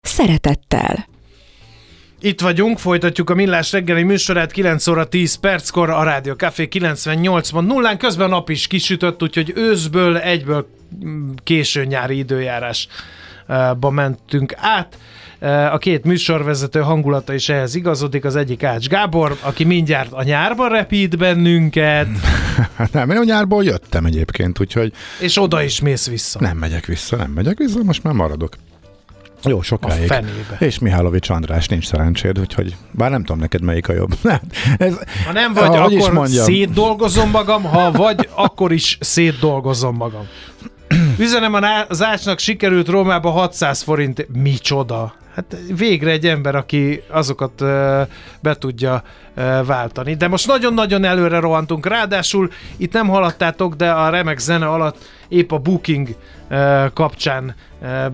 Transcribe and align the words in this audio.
szeretettel. 0.00 1.06
Itt 2.20 2.40
vagyunk, 2.40 2.78
folytatjuk 2.78 3.30
a 3.30 3.34
Millás 3.34 3.72
reggeli 3.72 4.02
műsorát 4.02 4.52
9 4.52 4.86
óra 4.86 5.04
10 5.04 5.34
perckor 5.34 5.90
a 5.90 6.02
Rádió 6.02 6.34
Café 6.34 6.68
98-ban 6.70 7.66
nullán, 7.66 7.98
közben 7.98 8.26
a 8.26 8.30
nap 8.30 8.50
is 8.50 8.66
kisütött, 8.66 9.22
úgyhogy 9.22 9.52
őszből 9.56 10.18
egyből 10.18 10.68
mm, 11.04 11.30
késő 11.44 11.84
nyári 11.84 12.18
időjárásba 12.18 13.90
mentünk 13.90 14.54
át. 14.56 14.98
A 15.72 15.78
két 15.78 16.04
műsorvezető 16.04 16.80
hangulata 16.80 17.34
is 17.34 17.48
ehhez 17.48 17.74
igazodik, 17.74 18.24
az 18.24 18.36
egyik 18.36 18.62
Ács 18.62 18.88
Gábor, 18.88 19.36
aki 19.40 19.64
mindjárt 19.64 20.12
a 20.12 20.22
nyárban 20.22 20.68
repít 20.68 21.18
bennünket. 21.18 22.08
nem, 22.92 23.10
én 23.10 23.16
a 23.16 23.24
nyárból 23.24 23.64
jöttem 23.64 24.04
egyébként, 24.04 24.60
úgyhogy... 24.60 24.92
És 25.20 25.40
oda 25.40 25.62
is 25.62 25.80
mész 25.80 26.08
vissza. 26.08 26.40
Nem 26.40 26.56
megyek 26.56 26.86
vissza, 26.86 27.16
nem 27.16 27.30
megyek 27.30 27.58
vissza, 27.58 27.82
most 27.82 28.02
már 28.02 28.14
maradok. 28.14 28.54
Jó, 29.44 29.62
sokáig. 29.62 30.02
A 30.02 30.06
fenébe. 30.14 30.56
És 30.58 30.78
Mihálovics 30.78 31.30
András 31.30 31.66
nincs 31.66 31.86
szerencséd, 31.86 32.38
úgyhogy 32.38 32.76
bár 32.90 33.10
nem 33.10 33.24
tudom 33.24 33.38
neked 33.38 33.62
melyik 33.62 33.88
a 33.88 33.92
jobb. 33.92 34.14
ez, 34.78 34.98
ha 35.26 35.32
nem 35.32 35.52
vagy, 35.52 35.76
akkor 35.76 36.28
szétdolgozom 36.28 37.30
magam, 37.30 37.62
ha 37.62 37.90
vagy, 37.90 38.28
akkor 38.34 38.72
is 38.72 38.98
szétdolgozom 39.00 39.96
magam. 39.96 40.26
Üzenem 41.18 41.54
az 41.88 42.02
Ácsnak 42.02 42.38
sikerült 42.38 42.88
Rómába 42.88 43.30
600 43.30 43.82
forint. 43.82 44.26
Micsoda? 44.32 45.14
Hát 45.38 45.56
végre 45.76 46.10
egy 46.10 46.26
ember, 46.26 46.54
aki 46.54 47.02
azokat 47.08 47.52
be 48.40 48.54
tudja 48.58 49.02
váltani. 49.66 50.14
De 50.14 50.28
most 50.28 50.46
nagyon-nagyon 50.46 51.04
előre 51.04 51.38
rohantunk. 51.38 51.86
Ráadásul 51.86 52.50
itt 52.76 52.92
nem 52.92 53.08
haladtátok, 53.08 53.74
de 53.74 53.90
a 53.90 54.08
remek 54.08 54.38
zene 54.38 54.66
alatt 54.66 54.96
épp 55.28 55.52
a 55.52 55.58
Booking 55.58 56.08
kapcsán 56.94 57.54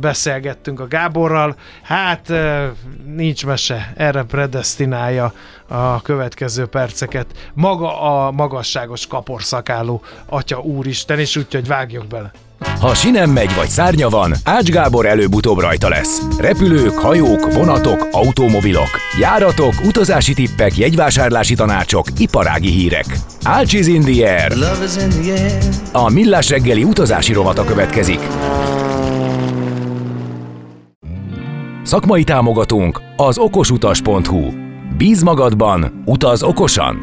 beszélgettünk 0.00 0.81
a 0.81 0.89
Gáborral. 0.89 1.56
Hát 1.83 2.33
nincs 3.05 3.47
mese, 3.47 3.92
erre 3.97 4.22
predestinálja 4.22 5.33
a 5.66 6.03
következő 6.03 6.66
perceket. 6.66 7.27
Maga 7.55 8.00
a 8.00 8.31
magasságos 8.31 9.06
kaporszakáló 9.06 10.03
Atya 10.27 10.61
Úristen, 10.61 11.19
és 11.19 11.36
úgyhogy 11.36 11.66
vágjuk 11.66 12.06
bele. 12.06 12.33
Ha 12.80 12.94
sinem 12.94 13.30
megy 13.30 13.54
vagy 13.54 13.68
szárnya 13.68 14.08
van, 14.08 14.34
Ács 14.44 14.70
Gábor 14.70 15.06
előbb-utóbb 15.06 15.58
rajta 15.58 15.88
lesz. 15.88 16.20
Repülők, 16.38 16.98
hajók, 16.98 17.52
vonatok, 17.52 18.08
automobilok, 18.10 18.88
járatok, 19.20 19.74
utazási 19.84 20.34
tippek, 20.34 20.76
jegyvásárlási 20.76 21.54
tanácsok, 21.54 22.06
iparági 22.16 22.70
hírek. 22.70 23.06
Ács 23.42 23.72
is 23.72 23.86
in 23.86 24.00
the 24.00 24.40
air. 24.40 24.52
A 25.92 26.10
Millás 26.10 26.48
reggeli 26.48 26.84
utazási 26.84 27.32
rovata 27.32 27.64
következik. 27.64 28.20
Szakmai 31.82 32.24
támogatónk 32.24 33.00
az 33.16 33.38
okosutas.hu. 33.38 34.50
Bíz 34.96 35.22
magadban, 35.22 36.02
utaz 36.06 36.42
okosan! 36.42 36.98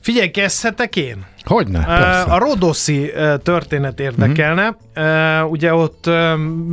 Figyelj, 0.00 0.30
kezdhetek 0.30 0.96
én? 0.96 1.26
Hogyne, 1.44 1.84
persze. 1.84 2.32
A 2.32 2.38
Rodoszi 2.38 3.12
történet 3.42 4.00
érdekelne. 4.00 4.76
Uh-huh. 4.96 5.50
Ugye 5.50 5.74
ott 5.74 6.10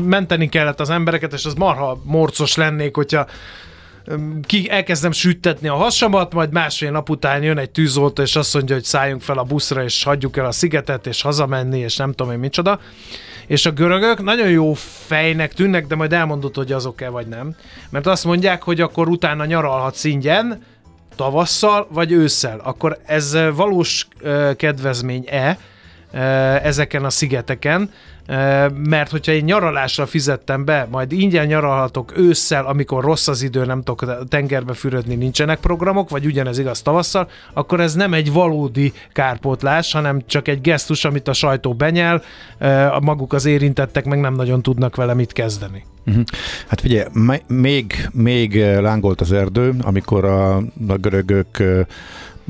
menteni 0.06 0.50
kellett 0.50 0.80
az 0.80 0.90
embereket, 0.90 1.34
és 1.34 1.46
az 1.46 1.54
marha 1.54 2.02
morcos 2.04 2.56
lennék, 2.56 2.96
hogyha 2.96 3.26
ki 4.46 4.70
elkezdem 4.70 5.12
süttetni 5.12 5.68
a 5.68 5.76
hasamat, 5.76 6.34
majd 6.34 6.52
másfél 6.52 6.92
nap 6.92 7.10
után 7.10 7.44
jön 7.44 7.58
egy 7.58 7.70
tűzoltó, 7.70 8.22
és 8.22 8.36
azt 8.36 8.54
mondja, 8.54 8.76
hogy 8.76 8.84
szálljunk 8.84 9.22
fel 9.22 9.38
a 9.38 9.44
buszra, 9.44 9.84
és 9.84 10.04
hagyjuk 10.04 10.38
el 10.38 10.46
a 10.46 10.52
szigetet, 10.52 11.08
és 11.08 11.22
hazamenni, 11.22 11.80
és 11.80 11.98
nem 11.98 12.14
tudom 12.14 12.34
én 12.34 12.40
micsoda. 12.40 12.80
És 13.48 13.66
a 13.66 13.72
görögök 13.72 14.24
nagyon 14.24 14.50
jó 14.50 14.74
fejnek 15.08 15.54
tűnnek, 15.54 15.88
de 15.88 15.96
majd 15.96 16.14
elmondod, 16.14 16.56
hogy 16.56 16.72
azok-e 16.72 17.10
vagy 17.10 17.28
nem. 17.28 17.56
Mert 17.90 18.08
azt 18.08 18.26
mondják, 18.26 18.64
hogy 18.64 18.82
akkor 18.82 19.08
utána 19.08 19.46
nyaralhatsz 19.46 20.04
ingyen, 20.04 20.64
tavasszal 21.20 21.88
vagy 21.90 22.12
ősszel, 22.12 22.60
akkor 22.64 22.98
ez 23.06 23.38
valós 23.56 24.08
kedvezmény-e 24.56 25.58
ezeken 26.64 27.06
a 27.06 27.10
szigeteken, 27.10 27.92
mert 28.84 29.12
hogyha 29.12 29.32
én 29.32 29.44
nyaralásra 29.44 30.06
fizettem 30.06 30.66
be, 30.66 30.88
majd 30.92 31.12
ingyen 31.12 31.46
nyaralhatok 31.46 32.18
ősszel, 32.18 32.66
amikor 32.66 33.04
rossz 33.04 33.28
az 33.28 33.42
idő, 33.42 33.66
nem 33.66 33.84
tudok 33.84 34.28
tengerbe 34.28 34.74
fürödni, 34.74 35.16
nincsenek 35.16 35.60
programok, 35.60 36.10
vagy 36.10 36.26
ugyanez 36.26 36.58
igaz 36.58 36.82
tavasszal, 36.82 37.30
akkor 37.54 37.80
ez 37.80 37.94
nem 37.94 38.14
egy 38.14 38.32
valódi 38.32 38.94
kárpótlás, 39.14 39.92
hanem 39.92 40.22
csak 40.26 40.48
egy 40.48 40.62
gesztus, 40.62 41.06
amit 41.06 41.28
a 41.28 41.34
sajtó 41.34 41.74
benyel, 41.74 42.24
maguk 43.02 43.34
az 43.34 43.46
érintettek 43.46 44.06
meg 44.06 44.20
nem 44.20 44.34
nagyon 44.34 44.62
tudnak 44.62 44.96
vele 44.96 45.14
mit 45.14 45.34
kezdeni. 45.34 45.86
Uh-huh. 46.06 46.24
Hát 46.68 46.82
figyelj, 46.82 47.08
még, 47.48 48.08
még 48.12 48.64
lángolt 48.64 49.22
az 49.22 49.32
erdő, 49.32 49.74
amikor 49.82 50.26
a, 50.26 50.56
a 50.88 50.98
görögök 51.02 51.64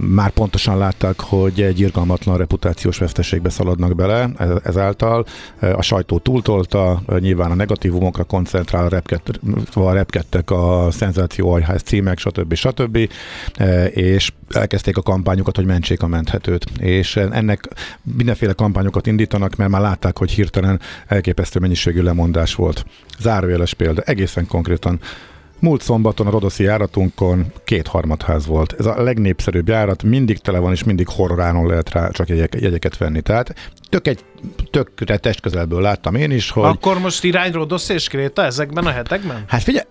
már 0.01 0.29
pontosan 0.29 0.77
látták, 0.77 1.19
hogy 1.19 1.61
egy 1.61 1.79
irgalmatlan 1.79 2.37
reputációs 2.37 2.97
veszteségbe 2.97 3.49
szaladnak 3.49 3.95
bele 3.95 4.29
ezáltal. 4.63 5.25
A 5.59 5.81
sajtó 5.81 6.17
túltolta, 6.17 7.01
nyilván 7.19 7.51
a 7.51 7.55
negatívumokra 7.55 8.23
koncentrál, 8.23 8.89
repkett, 8.89 9.39
repkedtek 9.75 10.51
a 10.51 10.87
szenzációajház 10.91 11.81
címek, 11.81 12.19
stb. 12.19 12.53
stb. 12.53 12.97
És 13.89 14.31
elkezdték 14.49 14.97
a 14.97 15.01
kampányokat, 15.01 15.55
hogy 15.55 15.65
mentsék 15.65 16.01
a 16.01 16.07
menthetőt. 16.07 16.65
És 16.79 17.15
ennek 17.15 17.67
mindenféle 18.15 18.53
kampányokat 18.53 19.07
indítanak, 19.07 19.55
mert 19.55 19.71
már 19.71 19.81
látták, 19.81 20.17
hogy 20.17 20.31
hirtelen 20.31 20.79
elképesztő 21.07 21.59
mennyiségű 21.59 22.01
lemondás 22.01 22.55
volt. 22.55 22.85
Zárójeles 23.19 23.73
példa, 23.73 24.01
egészen 24.01 24.47
konkrétan 24.47 24.99
Múlt 25.59 25.81
szombaton 25.81 26.27
a 26.27 26.29
Rodoszi 26.29 26.63
járatunkon 26.63 27.45
két 27.63 27.87
harmadház 27.87 28.45
volt. 28.45 28.75
Ez 28.79 28.85
a 28.85 29.03
legnépszerűbb 29.03 29.67
járat, 29.67 30.03
mindig 30.03 30.37
tele 30.37 30.59
van, 30.59 30.71
és 30.71 30.83
mindig 30.83 31.07
horroránon 31.07 31.67
lehet 31.67 31.91
rá 31.91 32.09
csak 32.09 32.29
jegyek, 32.29 32.55
jegyeket 32.59 32.97
venni. 32.97 33.21
Tehát 33.21 33.71
tök 33.89 34.07
egy 34.07 34.19
tökre 34.71 35.17
testközelből 35.17 35.81
láttam 35.81 36.15
én 36.15 36.31
is, 36.31 36.49
hogy... 36.49 36.63
Akkor 36.63 36.99
most 36.99 37.23
irány 37.23 37.51
Rodosz 37.51 37.89
és 37.89 38.07
Kréta 38.07 38.43
ezekben 38.43 38.85
a 38.85 38.91
hetekben? 38.91 39.43
Hát 39.47 39.63
figyelj, 39.63 39.85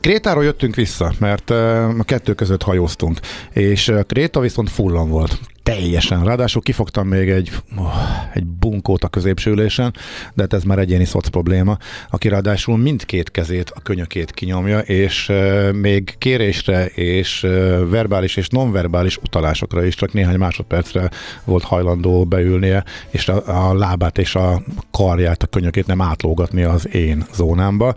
Krétáról 0.00 0.44
jöttünk 0.44 0.74
vissza, 0.74 1.12
mert 1.18 1.50
a 1.50 2.04
kettő 2.04 2.34
között 2.34 2.62
hajóztunk, 2.62 3.18
és 3.52 3.92
Kréta 4.06 4.40
viszont 4.40 4.70
fullan 4.70 5.08
volt 5.08 5.38
teljesen. 5.66 6.24
Ráadásul 6.24 6.62
kifogtam 6.62 7.08
még 7.08 7.28
egy, 7.28 7.50
oh, 7.76 7.94
egy 8.34 8.46
bunkót 8.46 9.04
a 9.04 9.08
középsülésen, 9.08 9.94
de 10.34 10.42
hát 10.42 10.52
ez 10.52 10.62
már 10.62 10.78
egyéni 10.78 11.04
szoc 11.04 11.28
probléma, 11.28 11.78
aki 12.10 12.28
ráadásul 12.28 12.76
mindkét 12.78 13.30
kezét, 13.30 13.70
a 13.70 13.80
könyökét 13.80 14.30
kinyomja, 14.30 14.78
és 14.78 15.32
még 15.72 16.14
kérésre 16.18 16.86
és 16.86 17.46
verbális 17.88 18.36
és 18.36 18.48
nonverbális 18.48 19.16
utalásokra 19.16 19.84
is 19.84 19.94
csak 19.94 20.12
néhány 20.12 20.38
másodpercre 20.38 21.10
volt 21.44 21.62
hajlandó 21.62 22.24
beülnie, 22.24 22.84
és 23.10 23.28
a, 23.28 23.68
a 23.68 23.74
lábát 23.74 24.18
és 24.18 24.34
a 24.34 24.62
karját, 24.90 25.42
a 25.42 25.46
könyökét 25.46 25.86
nem 25.86 26.00
átlógatni 26.00 26.62
az 26.62 26.94
én 26.94 27.26
zónámba. 27.34 27.94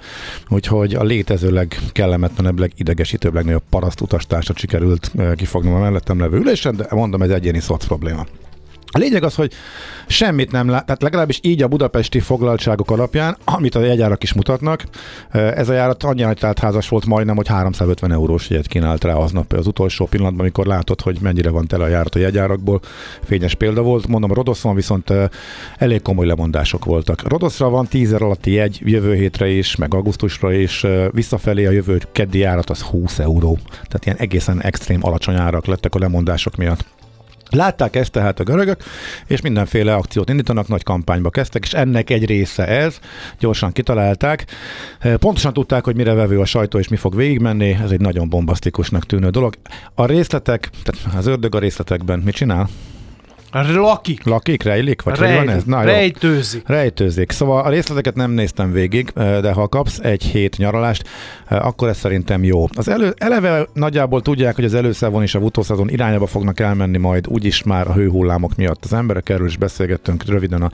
Úgyhogy 0.48 0.94
a 0.94 1.04
létezőleg 1.04 1.80
kellemetlenebb, 1.92 2.72
idegesítőbb, 2.76 3.34
legnagyobb 3.34 3.64
paraszt 3.70 4.02
utastársat 4.02 4.58
sikerült 4.58 5.12
kifognom 5.36 5.74
a 5.74 5.80
mellettem 5.80 6.20
levő 6.20 6.38
ülésen, 6.38 6.76
de 6.76 6.88
mondom, 6.90 7.22
ez 7.22 7.30
egyéni 7.30 7.58
szoc 7.60 7.86
probléma. 7.86 8.26
A 8.92 8.98
lényeg 8.98 9.24
az, 9.24 9.36
hogy 9.36 9.54
semmit 10.08 10.52
nem 10.52 10.70
lát, 10.70 10.86
tehát 10.86 11.02
legalábbis 11.02 11.40
így 11.44 11.62
a 11.62 11.68
budapesti 11.68 12.20
foglaltságok 12.20 12.92
alapján, 12.92 13.38
amit 13.44 13.76
a 13.76 13.80
jegyárak 13.80 14.24
is 14.24 14.34
mutatnak, 14.34 14.84
ez 15.32 15.70
a 15.70 15.74
járat 15.74 16.04
annyira 16.04 16.54
házas 16.62 16.90
volt 16.90 17.06
majdnem, 17.06 17.36
hogy 17.36 17.48
350 17.48 18.12
eurós 18.12 18.50
jegyet 18.50 18.68
kínált 18.68 19.04
rá 19.04 19.14
aznap 19.14 19.54
az 19.54 19.68
utolsó 19.68 20.06
pillanatban, 20.06 20.42
amikor 20.42 20.66
látod, 20.66 21.02
hogy 21.02 21.18
mennyire 21.22 21.50
van 21.50 21.68
tele 21.68 21.84
a 21.84 21.88
járat 21.88 22.16
a 22.16 22.20
jegyárakból. 22.20 22.80
Fényes 23.24 23.56
példa 23.56 23.82
volt. 23.82 24.08
Mondom, 24.08 24.34
Rodoszon 24.34 24.76
viszont 24.76 25.14
elég 25.78 26.02
komoly 26.02 26.26
lemondások 26.26 26.86
voltak. 26.86 27.28
Rodoszra 27.28 27.70
van 27.70 27.88
10 27.88 28.14
alatti 28.14 28.52
jegy 28.52 28.80
jövő 28.84 29.16
hétre 29.16 29.48
is, 29.48 29.76
meg 29.76 29.94
augusztusra 29.94 30.54
is, 30.54 30.86
visszafelé 31.12 31.66
a 31.66 31.72
jövő 31.72 32.02
keddi 32.12 32.38
járat 32.38 32.70
az 32.70 32.82
20 32.82 33.20
euró. 33.20 33.58
Tehát 33.72 34.06
ilyen 34.06 34.18
egészen 34.18 34.62
extrém 34.62 35.00
alacsony 35.02 35.36
árak 35.36 35.66
lettek 35.66 35.96
a 35.96 36.00
lemondások 36.00 36.56
miatt. 36.56 36.86
Látták 37.50 37.96
ezt 37.96 38.12
tehát 38.12 38.40
a 38.40 38.44
görögök, 38.44 38.84
és 39.28 39.42
mindenféle 39.42 39.94
akciót 39.94 40.30
indítanak, 40.30 40.68
nagy 40.68 40.84
kampányba 40.84 41.30
kezdtek, 41.30 41.64
és 41.64 41.74
ennek 41.74 42.10
egy 42.10 42.26
része 42.26 42.68
ez, 42.68 43.00
gyorsan 43.40 43.72
kitalálták. 43.72 44.46
Pontosan 45.20 45.54
tudták, 45.54 45.84
hogy 45.84 45.96
mire 45.96 46.14
vevő 46.14 46.40
a 46.40 46.46
sajtó, 46.46 46.80
és 46.80 46.88
mi 46.88 46.96
fog 46.96 47.16
végigmenni, 47.16 47.78
ez 47.84 47.92
egy 47.92 48.02
nagyon 48.02 48.30
bombasztikusnak 48.30 49.06
tűnő 49.06 49.30
dolog. 49.30 49.54
A 49.94 50.06
részletek, 50.06 50.70
tehát 50.84 51.18
az 51.18 51.28
ördög 51.28 51.56
a 51.56 51.60
részletekben 51.60 52.20
mit 52.20 52.36
csinál? 52.36 52.70
Lakik. 53.52 54.24
Lakik, 54.24 54.64
rejlik? 54.64 55.02
Vagy 55.02 55.18
Rej, 55.18 55.38
hogy 55.38 55.46
van 55.46 55.56
ez? 55.56 55.64
Na, 55.64 55.80
jó. 55.80 55.86
rejtőzik. 55.86 56.68
Rejtőzik. 56.68 57.32
Szóval 57.32 57.64
a 57.64 57.70
részleteket 57.70 58.16
nem 58.16 58.32
néztem 58.32 58.72
végig, 58.72 59.12
de 59.16 59.52
ha 59.52 59.68
kapsz 59.68 60.00
egy 60.00 60.24
hét 60.24 60.58
nyaralást, 60.58 61.08
akkor 61.48 61.88
ez 61.88 61.98
szerintem 61.98 62.44
jó. 62.44 62.68
Az 62.76 62.88
elő, 62.88 63.14
eleve 63.18 63.68
nagyjából 63.74 64.22
tudják, 64.22 64.56
hogy 64.56 64.66
az 64.66 64.74
előszezon 64.74 65.22
és 65.22 65.36
a 65.36 65.40
utószezon 65.40 65.90
irányába 65.90 66.26
fognak 66.26 66.60
elmenni 66.60 66.98
majd 66.98 67.28
úgyis 67.28 67.64
már 67.64 67.88
a 67.88 67.94
hőhullámok 67.94 68.56
miatt. 68.56 68.84
Az 68.84 68.94
emberek 68.94 69.30
erről 69.30 69.48
is 69.48 69.58
beszélgettünk 69.58 70.26
röviden 70.26 70.62
a 70.62 70.72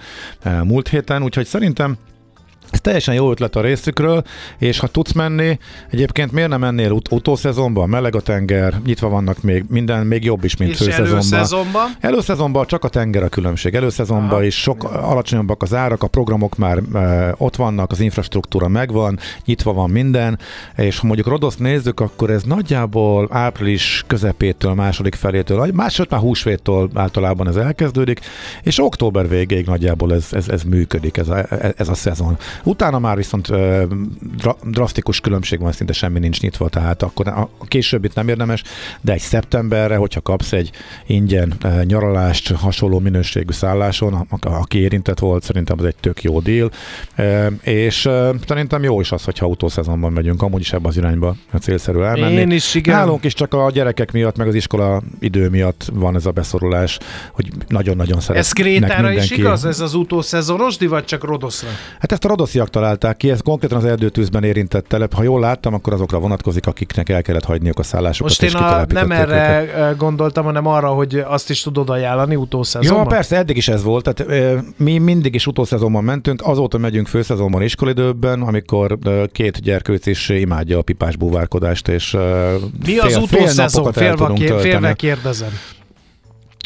múlt 0.63 0.88
héten, 0.88 1.24
úgyhogy 1.24 1.45
szerintem 1.45 1.98
ez 2.69 2.81
teljesen 2.81 3.13
jó 3.13 3.31
ötlet 3.31 3.56
a 3.56 3.62
részükről, 3.62 4.23
és 4.57 4.79
ha 4.79 4.88
tudsz 4.88 5.12
menni, 5.12 5.59
egyébként 5.91 6.31
miért 6.31 6.50
nem 6.50 6.59
mennél 6.59 6.91
ut- 6.91 7.12
utószezonban, 7.12 7.89
meleg 7.89 8.15
a 8.15 8.21
tenger, 8.21 8.73
nyitva 8.85 9.09
vannak 9.09 9.41
még, 9.41 9.63
minden 9.67 10.06
még 10.06 10.23
jobb 10.23 10.44
is, 10.44 10.57
mint 10.57 10.71
És 10.71 10.77
főszezonban. 10.77 11.12
előszezonban? 11.12 11.95
Előszezonban 12.00 12.65
csak 12.65 12.83
a 12.83 12.88
tenger 12.88 13.23
a 13.23 13.29
különbség. 13.29 13.75
Előszezonban 13.75 14.44
is 14.44 14.62
sok 14.62 14.83
alacsonyabbak 14.83 15.62
az 15.62 15.73
árak, 15.73 16.03
a 16.03 16.07
programok 16.07 16.57
már 16.57 16.81
e, 16.94 17.33
ott 17.38 17.56
vannak, 17.56 17.91
az 17.91 18.00
infrastruktúra 18.00 18.67
megvan, 18.67 19.19
nyitva 19.45 19.73
van 19.73 19.89
minden, 19.89 20.39
és 20.75 21.00
ha 21.00 21.06
mondjuk 21.06 21.27
Rodoszt 21.27 21.59
nézzük, 21.59 22.00
akkor 22.00 22.29
ez 22.29 22.44
nagyjából 22.44 23.27
április 23.31 24.03
közepétől, 24.07 24.73
második 24.73 25.15
felétől, 25.15 25.67
másod 25.73 26.07
már 26.09 26.19
húsvéttől 26.19 26.89
általában 26.94 27.47
ez 27.47 27.56
elkezdődik, 27.56 28.19
és 28.63 28.79
október 28.83 29.29
végéig 29.29 29.65
nagyjából 29.65 30.13
ez, 30.13 30.27
ez, 30.31 30.50
ez 30.50 30.63
működik, 30.63 31.17
ez 31.17 31.29
a, 31.29 31.45
ez 31.77 31.89
a 31.89 31.94
szezon. 31.94 32.38
Utána 32.63 33.00
már 33.00 33.16
viszont 33.16 33.48
dra, 34.38 34.56
drasztikus 34.63 35.19
különbség 35.19 35.60
van, 35.60 35.72
szinte 35.72 35.94
semmi 35.94 36.19
nincs 36.19 36.42
nyitva, 36.42 36.69
tehát 36.69 37.04
akkor 37.04 37.28
a, 37.28 37.50
későbbit 37.68 38.16
nem 38.16 38.28
érdemes, 38.28 38.63
de 39.02 39.13
egy 39.13 39.19
szeptemberre, 39.19 39.96
hogyha 39.96 40.22
kapsz 40.22 40.52
egy 40.52 40.72
ingyen 41.06 41.54
nyaralást 41.84 42.52
hasonló 42.52 43.00
minőségű 43.00 43.52
szálláson, 43.52 44.28
aki 44.42 44.78
érintett 44.78 45.19
volt, 45.19 45.44
szerintem 45.44 45.80
az 45.80 45.86
egy 45.86 45.96
tök 45.96 46.24
jó 46.24 46.40
deal, 46.40 46.72
és 47.62 48.10
szerintem 48.48 48.84
jó 48.84 49.00
is 49.00 49.12
az, 49.12 49.24
hogyha 49.24 49.46
autószezonban 49.46 50.12
megyünk, 50.12 50.42
amúgy 50.42 50.62
is 50.62 50.74
ebbe 50.74 50.88
az 50.88 50.98
irányba 50.98 51.36
a 51.51 51.58
célszerű 51.58 52.00
elmenni. 52.00 52.34
Én 52.34 52.51
is, 52.51 52.75
igen. 52.75 52.96
Nálunk 52.96 53.24
is 53.24 53.34
csak 53.34 53.54
a 53.54 53.72
gyerekek 53.72 54.12
miatt, 54.12 54.38
meg 54.38 54.48
az 54.48 54.56
iskola 54.56 55.01
idő 55.19 55.50
miatt 55.50 55.90
van 55.94 56.16
ez 56.16 56.25
a 56.25 56.31
beszorulás, 56.31 56.98
hogy 57.31 57.50
nagyon-nagyon 57.68 58.19
szeretnek 58.19 58.46
Ez 58.46 58.51
Krétára 58.51 59.12
is 59.12 59.18
mindenki. 59.19 59.40
igaz? 59.40 59.66
Ez 59.66 59.80
az 59.80 59.94
utószezorosdi, 59.94 60.88
vagy 60.88 61.06
csak 61.06 61.24
Rodoszra? 61.24 61.69
Hát 62.00 62.12
ezt 62.12 62.25
a 62.25 62.28
rodosziak 62.45 62.69
találták 62.69 63.18
ki, 63.18 63.30
ez 63.30 63.39
konkrétan 63.42 63.77
az 63.77 63.86
erdőtűzben 63.86 64.44
érintett 64.44 64.88
telep. 64.88 65.13
Ha 65.13 65.24
jól 65.24 65.39
láttam, 65.39 65.74
akkor 65.74 65.94
azokra 65.94 66.19
vonatkozik, 66.19 66.68
akiknek 66.68 67.09
el 67.09 67.21
kellett 67.21 67.44
hagyniuk 67.44 67.80
a 67.80 67.83
szállásokat, 67.83 68.39
Most 68.39 68.56
én 68.56 68.62
a, 68.62 68.86
nem 68.88 69.12
erre 69.12 69.62
őket. 69.63 69.97
gondoltam, 69.97 70.44
hanem 70.45 70.68
arra, 70.68 70.88
hogy 70.88 71.24
azt 71.27 71.50
is 71.50 71.62
tudod 71.62 71.89
ajánlani 71.89 72.36
utószezonban. 72.36 73.03
Ja, 73.03 73.09
persze, 73.09 73.36
eddig 73.38 73.57
is 73.57 73.68
ez 73.68 73.83
volt. 73.83 74.13
Tehát, 74.13 74.31
ö, 74.31 74.57
mi 74.77 74.97
mindig 74.97 75.36
is 75.36 75.47
utószezonban 75.47 76.03
mentünk, 76.03 76.42
azóta 76.44 76.77
megyünk 76.77 77.07
főszezonban 77.07 77.62
iskolidőben, 77.62 78.42
amikor 78.42 78.98
ö, 79.03 79.24
két 79.31 79.62
gyerkőc 79.62 80.06
is 80.06 80.30
imádja 80.30 80.77
a 80.77 80.81
pipás 80.81 81.15
búvárkodást, 81.15 81.88
és 81.88 82.13
ö, 82.13 82.56
Mi 82.86 82.98
az 82.98 83.13
fél 83.13 83.21
utószezon? 83.21 83.65
napokat 83.65 83.98
el 83.98 84.15
Félve, 84.36 84.59
félve 84.59 84.94
kérdezem. 84.94 85.50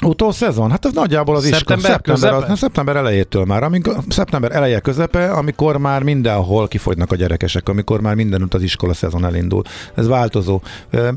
Utószezon? 0.05 0.69
Hát 0.69 0.85
ez 0.85 0.93
nagyjából 0.93 1.35
az 1.35 1.43
Szeptember 1.45 1.77
iskola. 1.77 1.93
Szeptember, 1.93 2.29
közepe? 2.31 2.53
az, 2.53 2.59
szeptember 2.59 2.95
elejétől 2.95 3.45
már, 3.45 3.63
amikor, 3.63 3.95
szeptember 4.09 4.51
eleje 4.51 4.79
közepe, 4.79 5.31
amikor 5.31 5.77
már 5.77 6.03
mindenhol 6.03 6.67
kifogynak 6.67 7.11
a 7.11 7.15
gyerekesek, 7.15 7.69
amikor 7.69 8.01
már 8.01 8.15
mindenütt 8.15 8.53
az 8.53 8.61
iskola 8.61 8.93
szezon 8.93 9.25
elindul. 9.25 9.61
Ez 9.95 10.07
változó. 10.07 10.61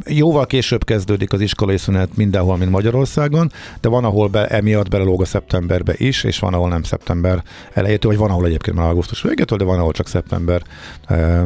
Jóval 0.07 0.47
később 0.47 0.85
kezdődik 0.85 1.33
az 1.33 1.41
iskolai 1.41 1.77
szünet 1.77 2.17
mindenhol, 2.17 2.57
mint 2.57 2.71
Magyarországon, 2.71 3.53
de 3.81 3.89
van, 3.89 4.05
ahol 4.05 4.29
be, 4.29 4.47
emiatt 4.47 4.89
belelóg 4.89 5.21
a 5.21 5.25
szeptemberbe 5.25 5.95
is, 5.97 6.25
és 6.25 6.39
van, 6.39 6.55
ahol 6.55 6.69
nem 6.69 6.83
szeptember 6.83 7.43
elejétől, 7.73 8.11
vagy 8.11 8.21
van, 8.21 8.31
ahol 8.31 8.47
egyébként 8.47 8.77
már 8.77 8.87
augusztus 8.89 9.23
végétől, 9.23 9.59
de 9.59 9.65
van, 9.65 9.79
ahol 9.79 9.93
csak 9.93 10.09
szeptember 10.09 10.63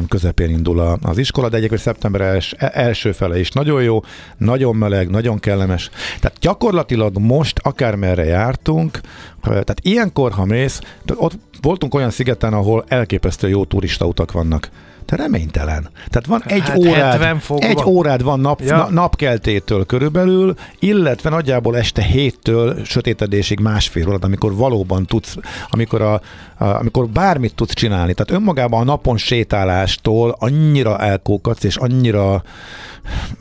közepén 0.07 0.49
indul 0.49 0.97
az 1.01 1.17
iskola, 1.17 1.49
de 1.49 1.57
egyébként 1.57 1.81
szeptember 1.81 2.21
els, 2.21 2.53
első 2.57 3.11
fele 3.11 3.39
is 3.39 3.51
nagyon 3.51 3.83
jó, 3.83 4.03
nagyon 4.37 4.75
meleg, 4.75 5.09
nagyon 5.09 5.39
kellemes. 5.39 5.89
Tehát 6.19 6.37
gyakorlatilag 6.39 7.19
most 7.27 7.59
akármerre 7.63 8.23
jártunk, 8.23 8.99
tehát 9.41 9.79
ilyenkor, 9.81 10.31
ha 10.31 10.45
mész, 10.45 10.81
ott 11.15 11.33
voltunk 11.61 11.93
olyan 11.93 12.09
szigeten, 12.09 12.53
ahol 12.53 12.83
elképesztő 12.87 13.49
jó 13.49 13.65
turistautak 13.65 14.31
vannak. 14.31 14.69
Te 15.07 15.15
reménytelen. 15.15 15.89
Tehát 16.07 16.25
van 16.25 16.43
egy 16.45 16.61
Hát 16.61 16.77
órád, 16.77 17.11
70 17.11 17.39
fokban. 17.39 17.69
egy 17.69 17.83
órád 17.85 18.23
van 18.23 18.39
nap, 18.39 18.61
Ja. 18.61 18.77
na, 18.77 18.89
napkeltétől 18.89 19.85
körülbelül, 19.85 20.53
illetve 20.79 21.29
nagyjából 21.29 21.77
este 21.77 22.01
héttől 22.01 22.85
sötétedésig 22.85 23.59
másfél 23.59 24.07
órad, 24.07 24.23
amikor 24.23 24.55
valóban 24.55 25.05
tudsz, 25.05 25.35
amikor, 25.69 26.01
a, 26.01 26.13
a, 26.57 26.65
amikor 26.65 27.07
bármit 27.07 27.55
tudsz 27.55 27.73
csinálni. 27.73 28.13
Tehát 28.13 28.31
önmagában 28.41 28.81
a 28.81 28.83
napon 28.83 29.17
sétálástól 29.17 30.35
annyira 30.39 30.99
elkókadsz, 30.99 31.63
és 31.63 31.75
annyira 31.75 32.43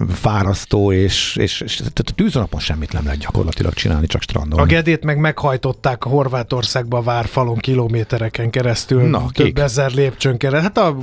fárasztó, 0.08 0.92
és, 0.92 1.36
és, 1.36 1.60
és 1.60 1.76
tehát 1.76 1.98
a 1.98 2.12
tűzonapon 2.14 2.60
semmit 2.60 2.92
nem 2.92 3.04
lehet 3.04 3.18
gyakorlatilag 3.18 3.72
csinálni, 3.72 4.06
csak 4.06 4.22
strandon. 4.22 4.58
A 4.58 4.64
Gedét 4.64 5.04
meg 5.04 5.18
meghajtották 5.18 6.04
a 6.04 6.08
Horvátországba 6.08 7.02
várfalon 7.02 7.56
kilométereken 7.56 8.50
keresztül. 8.50 9.02
Na, 9.02 9.18
több 9.32 9.46
kik? 9.46 9.58
ezer 9.58 9.92
lépcsőn 9.92 10.36
keresztül. 10.36 10.62
Hát 10.62 10.78
a 10.78 10.96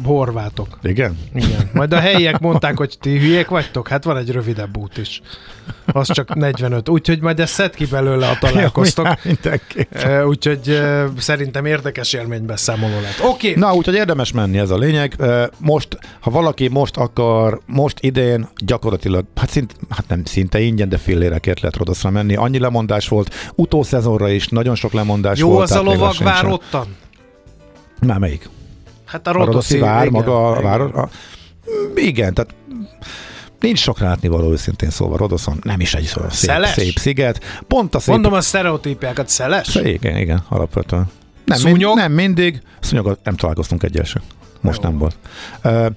horvátok. 0.56 0.80
Igen? 0.82 1.18
Igen. 1.34 1.70
Majd 1.74 1.94
a 1.94 2.00
helyiek 2.00 2.40
mondták, 2.40 2.78
hogy 2.78 2.98
ti 3.00 3.20
hülyék 3.20 3.48
vagytok, 3.48 3.88
hát 3.88 4.04
van 4.04 4.18
egy 4.18 4.32
rövidebb 4.32 4.78
út 4.78 4.98
is. 4.98 5.22
Az 5.86 6.12
csak 6.12 6.36
45. 6.36 6.90
Úgyhogy 6.90 7.22
majd 7.22 7.40
ezt 7.40 7.54
szed 7.54 7.76
ki 7.76 7.86
belőle, 7.86 8.28
a 8.28 8.38
találkoztok. 8.40 9.08
Úgyhogy 10.26 10.82
szerintem 11.18 11.66
érdekes 11.66 12.14
élménybeszámoló 12.14 12.94
lett. 12.94 13.20
Oké, 13.24 13.50
okay. 13.50 13.62
Na, 13.62 13.74
úgyhogy 13.74 13.96
érdemes 13.96 14.32
menni, 14.32 14.58
ez 14.58 14.70
a 14.70 14.78
lényeg. 14.78 15.16
Most, 15.58 15.98
ha 16.20 16.32
valaki 16.32 16.68
most 16.68 16.98
akar, 16.98 17.62
most 17.66 17.98
idén 18.00 18.48
gyakorlatilag, 18.66 19.26
hát, 19.36 19.50
szint, 19.50 19.76
hát 19.90 20.08
nem 20.08 20.26
szinte 20.26 20.60
ingyen, 20.60 20.90
de 20.90 20.98
fillérekért 20.98 21.60
lehet 21.60 21.76
Rodoszra 21.76 22.10
menni. 22.10 22.36
Annyi 22.36 22.60
lemondás 22.60 23.08
volt, 23.08 23.34
utószezonra 23.56 24.30
is 24.30 24.48
nagyon 24.48 24.76
sok 24.76 24.94
lemondás 24.94 25.40
jó 25.40 25.50
volt. 25.50 25.70
az 25.70 25.76
a 25.76 25.82
lovag 25.82 26.16
vár 26.24 26.46
ottan? 26.46 26.96
Már 28.00 28.18
melyik? 28.18 28.50
Hát 29.14 29.28
a 29.28 29.32
Rodoszi 29.32 29.78
vár, 29.78 30.06
igen, 30.06 30.12
maga 30.12 30.48
a 30.48 30.62
vár. 30.62 30.82
A, 30.82 31.10
igen, 31.96 32.34
tehát 32.34 32.56
nincs 33.60 33.80
sok 33.80 34.00
látnivaló 34.00 34.52
őszintén 34.52 34.90
szóval 34.90 35.18
Rodoszon. 35.18 35.60
Nem 35.64 35.80
is 35.80 35.94
egy 35.94 36.04
szép, 36.04 36.32
Szeles? 36.32 36.70
szép 36.70 36.98
sziget. 36.98 37.62
Pont 37.68 37.96
a 37.96 38.00
szép 38.00 38.14
Mondom 38.14 38.34
a 38.34 38.42
sztereotípiákat, 38.42 39.30
szeles? 39.30 39.76
Igen, 39.76 40.18
igen, 40.18 40.44
alapvetően. 40.50 41.12
Nem, 41.46 41.58
Szúnyog? 41.58 41.96
Mind, 41.96 41.96
nem 41.98 42.12
mindig. 42.12 42.62
Szúnyogot 42.80 43.20
nem 43.24 43.36
találkoztunk 43.36 43.84
egyel 43.84 44.04
sem. 44.04 44.22
Most 44.62 44.84
Jó. 44.84 44.90
nem 44.90 44.98
volt. 44.98 45.16
Ö, 45.62 45.88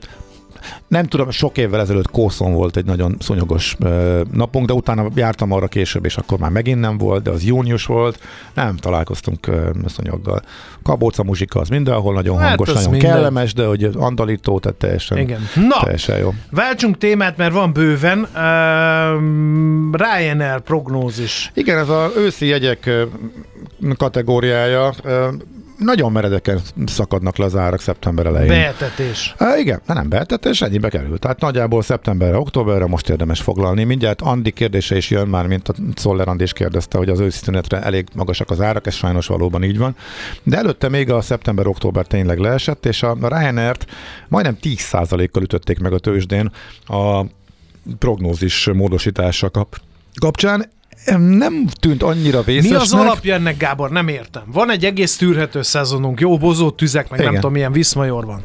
nem 0.89 1.07
tudom, 1.07 1.31
sok 1.31 1.59
évvel 1.59 1.81
ezelőtt 1.81 2.11
Kószon 2.11 2.53
volt 2.53 2.77
egy 2.77 2.85
nagyon 2.85 3.17
szúnyogos 3.21 3.77
ö, 3.81 4.21
napunk, 4.33 4.67
de 4.67 4.73
utána 4.73 5.07
jártam 5.15 5.53
arra 5.53 5.67
később, 5.67 6.05
és 6.05 6.17
akkor 6.17 6.39
már 6.39 6.51
megint 6.51 6.81
nem 6.81 6.99
volt, 6.99 7.23
de 7.23 7.31
az 7.31 7.45
június 7.45 7.87
volt. 7.87 8.21
Nem 8.55 8.77
találkoztunk 8.77 9.47
ö, 9.47 9.71
szúnyoggal. 9.87 10.43
Kabóca 10.83 11.23
muzsika 11.23 11.61
az 11.61 11.69
mindenhol 11.69 12.15
nagyon 12.15 12.39
Hát 12.39 12.49
hangos, 12.49 12.73
nagyon 12.73 12.91
minden. 12.91 13.11
kellemes, 13.11 13.53
de 13.55 13.67
hogy 13.67 13.91
andalító, 13.97 14.59
tehát 14.59 14.79
teljesen, 14.79 15.19
Igen. 15.19 15.41
Na, 15.69 15.81
teljesen 15.83 16.19
jó. 16.19 16.35
váltsunk 16.51 16.99
témát, 16.99 17.37
mert 17.37 17.53
van 17.53 17.73
bőven. 17.73 18.19
Uh, 18.19 18.27
Ryanair 19.93 20.61
prognózis. 20.61 21.51
Igen, 21.55 21.79
ez 21.79 21.89
az 21.89 22.11
őszi 22.17 22.47
jegyek 22.47 22.91
kategóriája. 23.97 24.93
ö, 25.03 25.29
Nagyon 25.79 26.13
meredeken 26.13 26.61
szakadnak 26.87 27.37
le 27.37 27.45
az 27.45 27.57
árak 27.57 27.81
szeptember 27.81 28.27
elején. 28.27 28.49
Beetetés. 28.49 29.35
Há, 29.39 29.57
igen, 29.57 29.81
de 29.87 29.95
nem 29.95 30.09
behetetés, 30.09 30.63
ennyibe 30.63 30.89
kerül. 30.89 31.19
Tehát 31.19 31.41
nagyjából 31.41 31.83
szeptemberre, 31.83 32.39
októberre 32.39 32.87
most 32.87 33.09
érdemes 33.09 33.41
foglalni. 33.41 33.85
Mindjárt 33.85 34.21
Andi 34.21 34.51
kérdése 34.51 34.97
is 34.97 35.11
jön 35.11 35.29
már, 35.29 35.47
mint 35.47 35.69
a 35.69 35.75
Szoller 35.95 36.29
Andi 36.29 36.43
is 36.43 36.53
kérdezte, 36.53 36.99
hogy 36.99 37.09
az 37.09 37.21
őszi 37.21 37.39
szünetre 37.45 37.83
elég 37.83 38.07
magasak 38.15 38.51
az 38.51 38.61
árak, 38.61 38.87
ez 38.87 38.95
sajnos 38.95 39.27
valóban 39.27 39.65
így 39.65 39.79
van. 39.79 39.97
De 40.43 40.57
előtte 40.57 40.89
még 40.89 41.11
a 41.11 41.21
szeptember-október 41.21 42.07
tényleg 42.07 42.39
leesett, 42.39 42.87
és 42.87 43.03
a 43.03 43.17
Ryanair-t 43.21 43.87
majdnem 44.29 44.57
10%-kal 44.63 45.43
ütötték 45.43 45.79
meg 45.79 45.93
a 45.93 45.99
tőzsdén 45.99 46.53
a 46.87 47.25
prognózis 47.99 48.71
módosítása 48.73 49.51
kap, 49.51 49.81
kapcsán. 50.21 50.75
Nem 51.17 51.67
tűnt 51.81 52.03
annyira 52.03 52.43
vészesnek. 52.43 52.79
Mi 52.79 52.85
az 52.85 52.93
alapja 52.93 53.35
ennek, 53.35 53.57
Gábor? 53.57 53.91
Nem 53.91 54.09
értem. 54.09 54.43
Van 54.47 54.71
egy 54.71 54.85
egész 54.85 55.17
tűrhető 55.17 55.63
szezonunk, 55.63 56.21
jó 56.21 56.39
bozó 56.39 56.71
tüzek, 56.71 57.11
meg 57.11 57.19
Igen. 57.19 57.33
nem 57.33 57.41
tudom, 57.41 57.55
milyen 57.55 57.73
viszmajor 57.73 58.25
van 58.25 58.43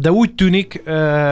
de 0.00 0.12
úgy 0.12 0.34
tűnik 0.34 0.82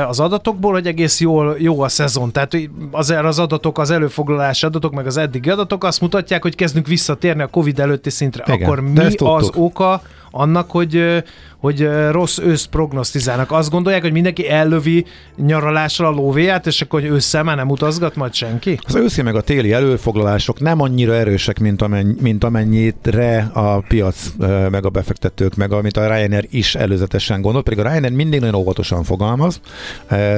az 0.08 0.20
adatokból, 0.20 0.72
hogy 0.72 0.86
egész 0.86 1.20
jól, 1.20 1.56
jó 1.58 1.80
a 1.80 1.88
szezon. 1.88 2.32
Tehát 2.32 2.56
az, 2.90 3.10
az 3.10 3.38
adatok, 3.38 3.78
az 3.78 3.90
előfoglalási 3.90 4.66
adatok, 4.66 4.92
meg 4.92 5.06
az 5.06 5.16
eddigi 5.16 5.50
adatok 5.50 5.84
azt 5.84 6.00
mutatják, 6.00 6.42
hogy 6.42 6.54
kezdünk 6.54 6.86
visszatérni 6.86 7.42
a 7.42 7.46
Covid 7.46 7.78
előtti 7.78 8.10
szintre. 8.10 8.44
Igen, 8.46 8.62
Akkor 8.62 8.80
mi 8.80 9.14
az 9.16 9.50
oka 9.54 10.02
annak, 10.32 10.70
hogy 10.70 11.22
hogy 11.58 11.88
rossz 12.10 12.38
őszt 12.38 12.66
prognosztizálnak. 12.66 13.52
Azt 13.52 13.70
gondolják, 13.70 14.02
hogy 14.02 14.12
mindenki 14.12 14.48
ellövi 14.48 15.04
nyaralásra 15.36 16.06
a 16.08 16.10
lóvéját, 16.10 16.66
és 16.66 16.80
akkor 16.80 17.00
hogy 17.00 17.10
ősszel 17.10 17.42
már 17.42 17.56
nem 17.56 17.68
utazgat 17.68 18.16
majd 18.16 18.34
senki? 18.34 18.78
Az 18.82 18.94
őszi 18.94 19.22
meg 19.22 19.34
a 19.34 19.40
téli 19.40 19.72
előfoglalások 19.72 20.60
nem 20.60 20.80
annyira 20.80 21.14
erősek, 21.14 21.58
mint, 21.58 21.82
amennyi, 21.82 22.14
mint 22.20 22.44
amennyire 22.44 23.50
a 23.52 23.80
piac, 23.80 24.32
meg 24.70 24.84
a 24.84 24.90
befektetők, 24.90 25.54
meg 25.54 25.72
amit 25.72 25.96
a 25.96 26.14
Ryanair 26.14 26.46
is 26.50 26.74
előzetesen 26.74 27.40
gondolt, 27.40 27.64
pedig 27.64 27.78
a 27.78 27.88
Ryanair 27.88 28.12
mindig 28.12 28.40
nagyon 28.40 28.54
óvatosan 28.54 29.02
fogalmaz, 29.02 29.60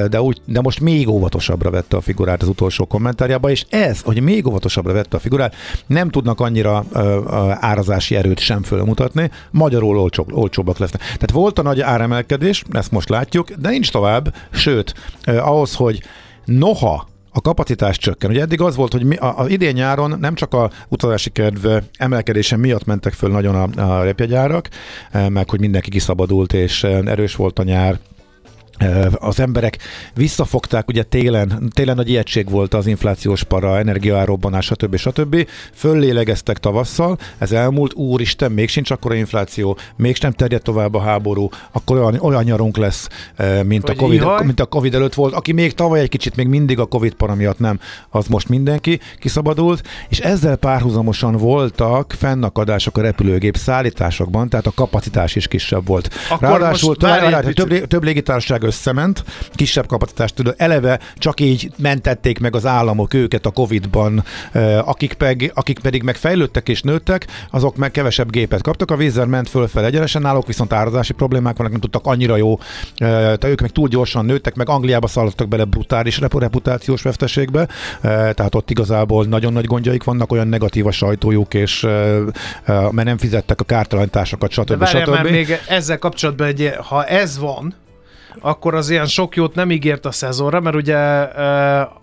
de, 0.09 0.21
úgy, 0.21 0.41
de 0.45 0.61
most 0.61 0.79
még 0.79 1.09
óvatosabbra 1.09 1.69
vette 1.69 1.97
a 1.97 2.01
figurát 2.01 2.41
az 2.41 2.47
utolsó 2.47 2.85
kommentárjába, 2.85 3.49
és 3.49 3.65
ez, 3.69 4.01
hogy 4.01 4.21
még 4.21 4.47
óvatosabbra 4.47 4.93
vette 4.93 5.17
a 5.17 5.19
figurát, 5.19 5.55
nem 5.87 6.09
tudnak 6.09 6.39
annyira 6.39 6.85
árazási 7.59 8.15
erőt 8.15 8.39
sem 8.39 8.63
fölmutatni, 8.63 9.29
magyarul 9.51 9.84
olcsó, 9.93 10.25
olcsóbbak 10.31 10.77
lesznek. 10.77 11.01
Tehát 11.01 11.31
volt 11.31 11.59
a 11.59 11.61
nagy 11.61 11.81
áremelkedés, 11.81 12.63
ezt 12.71 12.91
most 12.91 13.09
látjuk, 13.09 13.51
de 13.51 13.69
nincs 13.69 13.91
tovább, 13.91 14.35
sőt, 14.51 14.93
eh, 15.21 15.47
ahhoz, 15.47 15.75
hogy 15.75 16.01
noha 16.45 17.07
a 17.31 17.41
kapacitás 17.41 17.97
csökken. 17.97 18.29
Ugye 18.29 18.41
eddig 18.41 18.61
az 18.61 18.75
volt, 18.75 18.91
hogy 18.91 19.03
mi, 19.03 19.15
a, 19.15 19.39
a 19.39 19.47
idén 19.47 19.73
nyáron 19.73 20.17
nem 20.19 20.35
csak 20.35 20.53
a 20.53 20.69
utazási 20.87 21.29
kedv 21.29 21.67
emelkedése 21.97 22.57
miatt 22.57 22.85
mentek 22.85 23.13
föl 23.13 23.29
nagyon 23.29 23.55
a, 23.55 23.97
a 23.97 24.03
repjegyárak, 24.03 24.69
meg 25.29 25.49
hogy 25.49 25.59
mindenki 25.59 25.89
kiszabadult 25.89 26.53
és 26.53 26.83
erős 26.83 27.35
volt 27.35 27.59
a 27.59 27.63
nyár, 27.63 27.99
az 29.15 29.39
emberek 29.39 29.77
visszafogták, 30.13 30.87
ugye 30.87 31.03
télen, 31.03 31.71
télen 31.73 31.95
nagy 31.95 32.09
ijegység 32.09 32.49
volt 32.49 32.73
az 32.73 32.87
inflációs 32.87 33.43
para, 33.43 33.77
energiaárobbanás, 33.77 34.65
stb. 34.65 34.95
stb. 34.95 35.47
Föllélegeztek 35.73 36.57
tavasszal, 36.57 37.17
ez 37.37 37.51
elmúlt, 37.51 37.93
úristen, 37.93 38.51
még 38.51 38.69
sincs 38.69 38.91
akkora 38.91 39.15
infláció, 39.15 39.77
még 39.95 40.17
nem 40.21 40.31
terjed 40.31 40.61
tovább 40.61 40.93
a 40.93 40.99
háború, 40.99 41.49
akkor 41.71 41.97
olyan, 41.97 42.19
olyan 42.19 42.43
nyarunk 42.43 42.77
lesz, 42.77 43.07
mint 43.63 43.89
a, 43.89 43.95
COVID, 43.95 44.25
mint 44.43 44.59
a 44.59 44.65
Covid 44.65 44.95
előtt 44.95 45.13
volt. 45.13 45.33
Aki 45.33 45.51
még 45.51 45.73
tavaly 45.73 45.99
egy 45.99 46.09
kicsit, 46.09 46.35
még 46.35 46.47
mindig 46.47 46.79
a 46.79 46.85
Covid 46.85 47.13
para 47.13 47.35
miatt 47.35 47.59
nem, 47.59 47.79
az 48.09 48.27
most 48.27 48.49
mindenki 48.49 48.99
kiszabadult, 49.19 49.87
és 50.09 50.19
ezzel 50.19 50.55
párhuzamosan 50.55 51.37
voltak 51.37 52.13
fennakadások 52.17 52.97
a 52.97 53.01
repülőgép 53.01 53.57
szállításokban, 53.57 54.49
tehát 54.49 54.65
a 54.65 54.71
kapacitás 54.75 55.35
is 55.35 55.47
kisebb 55.47 55.87
volt. 55.87 56.09
Akkor 56.29 56.47
Ráadásul 56.47 56.95
több, 56.95 57.53
több, 57.53 57.87
több 57.87 58.03
légitársaság 58.03 58.63
összement, 58.65 59.23
kisebb 59.53 59.87
kapacitást 59.87 60.35
tudod, 60.35 60.53
eleve 60.57 60.99
csak 61.15 61.39
így 61.39 61.71
mentették 61.77 62.39
meg 62.39 62.55
az 62.55 62.65
államok 62.65 63.13
őket 63.13 63.45
a 63.45 63.51
Covid-ban, 63.51 64.23
akik, 64.85 65.13
peg, 65.13 65.51
akik 65.53 65.79
pedig 65.79 66.03
meg 66.03 66.15
fejlődtek 66.15 66.69
és 66.69 66.81
nőttek, 66.81 67.27
azok 67.51 67.75
meg 67.75 67.91
kevesebb 67.91 68.31
gépet 68.31 68.61
kaptak, 68.61 68.91
a 68.91 68.95
vízzel 68.95 69.25
ment 69.25 69.49
fölfel 69.49 69.85
egyenesen 69.85 70.21
náluk, 70.21 70.47
viszont 70.47 70.73
árazási 70.73 71.13
problémák 71.13 71.57
vannak, 71.57 71.71
nem 71.71 71.81
tudtak 71.81 72.05
annyira 72.05 72.35
jó, 72.35 72.59
tehát 72.95 73.43
ők 73.43 73.61
meg 73.61 73.69
túl 73.69 73.87
gyorsan 73.87 74.25
nőttek, 74.25 74.55
meg 74.55 74.69
Angliába 74.69 75.07
szaladtak 75.07 75.47
bele 75.47 75.63
brutális 75.63 76.19
reputációs 76.19 77.01
veszteségbe, 77.01 77.67
tehát 78.01 78.55
ott 78.55 78.69
igazából 78.69 79.25
nagyon 79.25 79.53
nagy 79.53 79.65
gondjaik 79.65 80.03
vannak, 80.03 80.31
olyan 80.31 80.47
negatív 80.47 80.87
a 80.87 80.91
sajtójuk, 80.91 81.53
és 81.53 81.81
mert 82.65 83.03
nem 83.03 83.17
fizettek 83.17 83.61
a 83.61 83.63
kártalanításokat, 83.63 84.51
stb. 84.51 84.77
De 84.77 84.85
stb. 84.85 85.09
Már 85.09 85.23
még 85.23 85.59
ezzel 85.67 85.99
kapcsolatban, 85.99 86.47
egy, 86.47 86.71
ha 86.77 87.05
ez 87.05 87.39
van, 87.39 87.75
akkor 88.39 88.75
az 88.75 88.89
ilyen 88.89 89.05
sok 89.05 89.35
jót 89.35 89.55
nem 89.55 89.71
ígért 89.71 90.05
a 90.05 90.11
szezonra, 90.11 90.59
mert 90.59 90.75
ugye 90.75 90.97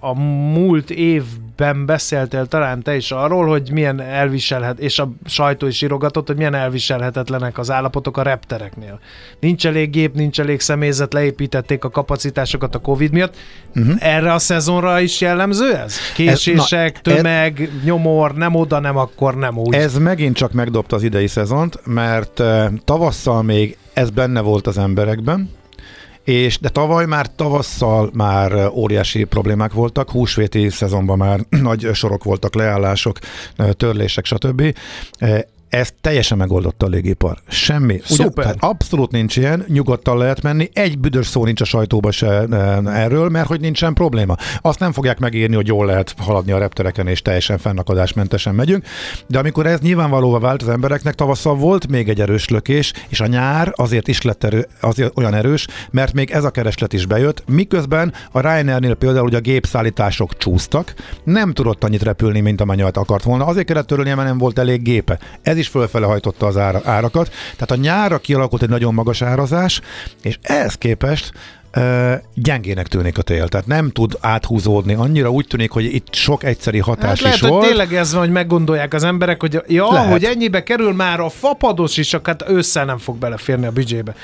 a 0.00 0.14
múlt 0.52 0.90
évben 0.90 1.86
beszéltél 1.86 2.46
talán 2.46 2.82
te 2.82 2.96
is 2.96 3.10
arról, 3.10 3.46
hogy 3.46 3.70
milyen 3.72 4.00
elviselhet, 4.00 4.78
és 4.78 4.98
a 4.98 5.12
sajtó 5.24 5.66
is 5.66 5.82
írogatott, 5.82 6.26
hogy 6.26 6.36
milyen 6.36 6.54
elviselhetetlenek 6.54 7.58
az 7.58 7.70
állapotok 7.70 8.16
a 8.16 8.22
reptereknél. 8.22 9.00
Nincs 9.40 9.66
elég 9.66 9.90
gép, 9.90 10.14
nincs 10.14 10.40
elég 10.40 10.60
személyzet, 10.60 11.12
leépítették 11.12 11.84
a 11.84 11.90
kapacitásokat 11.90 12.74
a 12.74 12.78
Covid 12.78 13.12
miatt. 13.12 13.36
Uh-huh. 13.74 13.94
Erre 13.98 14.32
a 14.32 14.38
szezonra 14.38 15.00
is 15.00 15.20
jellemző 15.20 15.76
ez? 15.76 15.96
Késések, 16.14 16.96
ez, 16.96 17.00
na, 17.02 17.14
tömeg, 17.14 17.60
ez, 17.60 17.84
nyomor, 17.84 18.34
nem 18.34 18.54
oda, 18.54 18.78
nem 18.78 18.96
akkor, 18.96 19.34
nem 19.34 19.58
úgy. 19.58 19.74
Ez 19.74 19.98
megint 19.98 20.36
csak 20.36 20.52
megdobta 20.52 20.96
az 20.96 21.02
idei 21.02 21.26
szezont, 21.26 21.80
mert 21.84 22.42
tavasszal 22.84 23.42
még 23.42 23.76
ez 23.92 24.10
benne 24.10 24.40
volt 24.40 24.66
az 24.66 24.78
emberekben, 24.78 25.50
és 26.25 26.59
de 26.59 26.69
tavaly 26.69 27.07
már 27.07 27.35
tavasszal 27.35 28.11
már 28.14 28.69
óriási 28.69 29.25
problémák 29.25 29.73
voltak, 29.73 30.11
húsvéti 30.11 30.69
szezonban 30.69 31.19
már 31.19 31.41
nagy 31.62 31.88
sorok 31.93 32.25
voltak, 32.25 32.55
leállások, 32.55 33.19
törlések, 33.76 34.25
stb 34.25 34.75
ezt 35.73 35.95
teljesen 36.00 36.38
megoldotta 36.38 36.87
a 36.87 36.88
légipar. 36.88 37.38
Semmi. 37.49 38.00
Szuper. 38.05 38.47
Ugye, 38.47 38.55
abszolút 38.59 39.11
nincs 39.11 39.37
ilyen, 39.37 39.64
nyugodtan 39.69 40.19
lehet 40.19 40.43
menni, 40.43 40.71
egy 40.73 40.99
büdös 40.99 41.26
szó 41.26 41.45
nincs 41.45 41.61
a 41.61 41.64
sajtóba 41.64 42.11
se 42.11 42.26
e, 42.26 42.81
erről, 42.85 43.29
mert 43.29 43.47
hogy 43.47 43.61
nincsen 43.61 43.95
probléma. 43.95 44.37
Azt 44.61 44.79
nem 44.79 44.93
fogják 44.93 45.19
megírni, 45.19 45.55
hogy 45.55 45.67
jól 45.67 45.87
lehet 45.87 46.14
haladni 46.19 46.52
a 46.52 46.59
reptereken, 46.59 47.07
és 47.07 47.23
teljesen 47.23 47.59
fennakadásmentesen 47.59 48.55
megyünk. 48.55 48.85
De 49.26 49.38
amikor 49.38 49.67
ez 49.67 49.81
nyilvánvalóvá 49.81 50.38
vált 50.38 50.62
az 50.62 50.69
embereknek, 50.69 51.14
tavasszal 51.14 51.55
volt 51.55 51.88
még 51.88 52.09
egy 52.09 52.21
erős 52.21 52.49
lökés, 52.49 52.93
és 53.09 53.21
a 53.21 53.26
nyár 53.26 53.73
azért 53.75 54.09
is 54.09 54.23
lett 54.23 54.45
erő, 54.45 54.69
azért 54.81 55.19
olyan 55.19 55.35
erős, 55.35 55.67
mert 55.91 56.12
még 56.12 56.31
ez 56.31 56.45
a 56.45 56.50
kereslet 56.50 56.93
is 56.93 57.07
bejött, 57.07 57.43
miközben 57.47 58.12
a 58.33 58.41
Ryanairnél 58.41 58.95
például 58.95 59.26
ugye 59.26 59.37
a 59.37 59.41
gépszállítások 59.41 60.37
csúsztak, 60.37 60.95
nem 61.25 61.52
tudott 61.52 61.85
annyit 61.85 62.02
repülni, 62.02 62.41
mint 62.41 62.61
amennyit 62.61 62.97
akart 62.97 63.25
volna. 63.25 63.45
Azért 63.45 63.67
kellett 63.67 63.87
törölni, 63.87 64.14
mert 64.14 64.29
nem 64.29 64.38
volt 64.38 64.59
elég 64.59 64.83
gépe. 64.83 65.19
Ez 65.43 65.61
is 65.62 65.69
fölfele 65.69 66.07
hajtotta 66.07 66.47
az 66.47 66.57
árakat. 66.85 67.28
Tehát 67.52 67.71
a 67.71 67.75
nyára 67.76 68.19
kialakult 68.19 68.62
egy 68.62 68.69
nagyon 68.69 68.95
magas 68.95 69.23
árazás, 69.23 69.81
és 70.23 70.38
ehhez 70.42 70.75
képest 70.75 71.33
Uh, 71.76 72.12
gyengének 72.35 72.88
tűnik 72.88 73.19
a 73.19 73.23
tél, 73.23 73.49
tehát 73.49 73.66
nem 73.66 73.90
tud 73.90 74.16
áthúzódni. 74.21 74.95
Annyira 74.95 75.31
úgy 75.31 75.47
tűnik, 75.47 75.71
hogy 75.71 75.85
itt 75.85 76.14
sok 76.14 76.45
egyszeri 76.45 76.78
hatás 76.78 77.09
hát 77.09 77.21
lehet, 77.21 77.37
is 77.37 77.42
volt. 77.49 77.66
tényleg 77.66 77.95
ez 77.95 78.12
van, 78.12 78.21
hogy 78.21 78.31
meggondolják 78.31 78.95
az 78.95 79.04
emberek, 79.04 79.40
hogy 79.40 79.62
ja, 79.66 79.92
lehet. 79.92 80.11
hogy 80.11 80.25
ennyibe 80.25 80.62
kerül 80.62 80.92
már 80.92 81.21
a 81.21 81.28
fapados 81.28 81.97
is, 81.97 82.09
csak 82.09 82.26
hát 82.26 82.45
ősszel 82.49 82.85
nem 82.85 82.99
fog 82.99 83.16
beleférni 83.16 83.66
a 83.66 83.71
büdzsébe. 83.71 84.14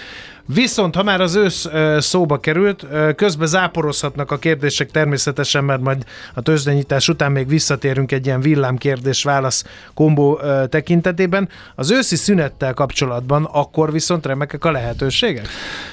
Viszont, 0.54 0.94
ha 0.94 1.02
már 1.02 1.20
az 1.20 1.34
ősz 1.34 1.68
szóba 1.98 2.38
került, 2.40 2.86
közben 3.16 3.46
záporozhatnak 3.46 4.30
a 4.30 4.38
kérdések 4.38 4.90
természetesen, 4.90 5.64
mert 5.64 5.80
majd 5.80 6.04
a 6.34 6.40
tőzsdenyítás 6.42 7.08
után 7.08 7.32
még 7.32 7.48
visszatérünk 7.48 8.12
egy 8.12 8.26
ilyen 8.26 8.40
villám-kérdés-válasz 8.40 9.64
kombó 9.94 10.40
tekintetében. 10.68 11.48
Az 11.74 11.90
őszi 11.90 12.16
szünettel 12.16 12.74
kapcsolatban 12.74 13.44
akkor 13.44 13.92
viszont 13.92 14.26
remekek 14.26 14.64
a 14.64 14.70
lehetőségek? 14.70 15.48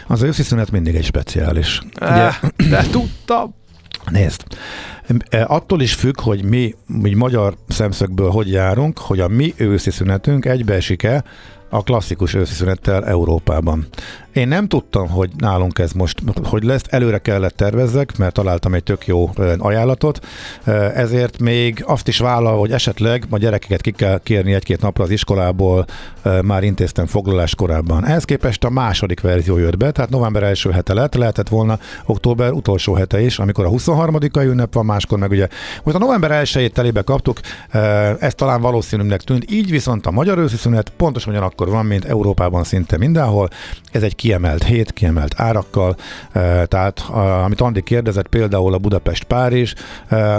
Az 0.08 0.22
őszi 0.22 0.44
szünet 0.44 0.72
mindig 0.72 0.96
egy 0.96 1.06
speciális. 1.06 1.82
Ugye? 2.02 2.30
De 2.70 2.84
tudtam. 2.92 3.56
Nézd, 4.12 4.44
attól 5.48 5.82
is 5.82 5.94
függ, 5.94 6.22
hogy 6.22 6.44
mi, 6.44 6.76
mi 6.88 7.14
magyar 7.14 7.56
szemszögből 7.68 8.30
hogy 8.30 8.52
járunk, 8.52 9.00
hogy 9.00 9.20
a 9.20 9.28
mi 9.28 9.54
őszi 9.58 9.92
szünetünk 9.92 10.46
egybeesik-e 10.46 11.24
a 11.70 11.84
klasszikus 11.84 12.34
őszi 12.34 12.54
szünettel 12.54 13.06
Európában. 13.06 13.88
Én 14.36 14.48
nem 14.48 14.68
tudtam, 14.68 15.10
hogy 15.10 15.30
nálunk 15.38 15.80
ez 15.80 15.92
most, 15.92 16.22
hogy 16.44 16.63
lesz, 16.63 16.82
előre 16.89 17.18
kellett 17.18 17.56
tervezzek, 17.56 18.18
mert 18.18 18.34
találtam 18.34 18.74
egy 18.74 18.84
tök 18.84 19.08
jó 19.08 19.30
ajánlatot, 19.58 20.25
ezért 20.96 21.39
még 21.39 21.84
azt 21.88 22.08
is 22.08 22.18
vállal, 22.18 22.60
hogy 22.60 22.72
esetleg 22.72 23.25
a 23.30 23.38
gyerekeket 23.38 23.82
ki 23.82 23.92
kell 23.92 24.20
kérni 24.24 24.54
egy-két 24.54 24.82
napra 24.82 25.04
az 25.04 25.10
iskolából, 25.10 25.86
már 26.42 26.63
intéztem 26.63 27.06
foglalás 27.06 27.56
korábban. 27.56 28.06
Ehhez 28.06 28.24
képest 28.24 28.63
a 28.63 28.70
második 28.70 29.22
verzió 29.22 29.58
jött 29.58 29.77
be, 29.77 29.92
tehát 29.92 30.10
november 30.10 30.44
első 30.44 30.72
hete 30.72 30.94
lett, 30.94 31.15
lehetett 31.15 31.50
volna 31.50 31.80
október 32.06 32.51
utolsó 32.51 32.94
hete 32.94 33.22
is, 33.22 33.39
amikor 33.39 33.65
a 33.65 33.70
23-ai 33.70 34.46
ünnep 34.46 34.74
van, 34.74 34.86
máskor 34.86 35.20
meg 35.20 35.32
ugye 35.32 35.48
most 35.84 35.98
a 35.98 36.00
november 36.00 36.42
1-ét 36.44 36.72
telébe 36.72 37.01
kaptuk, 37.01 37.39
ez 38.20 38.34
talán 38.34 38.62
valószínűnek 38.62 39.22
tűnt, 39.22 39.51
így 39.51 39.70
viszont 39.70 40.06
a 40.06 40.12
magyar 40.12 40.38
őszi 40.38 40.56
szünet 40.56 40.89
pontosan 40.89 41.32
ugyanakkor 41.34 41.70
van, 41.70 41.86
mint 41.86 42.06
Európában 42.06 42.63
szinte 42.63 42.98
mindenhol. 42.98 43.50
Ez 43.92 44.04
egy 44.04 44.15
kiemelt 44.25 44.63
hét, 44.63 44.91
kiemelt 44.94 45.34
árakkal, 45.38 45.96
tehát 46.65 47.00
amit 47.44 47.62
Andi 47.62 47.82
kérdezett, 47.82 48.27
például 48.27 48.74
a 48.74 48.77
Budapest-Párizs, 48.77 49.74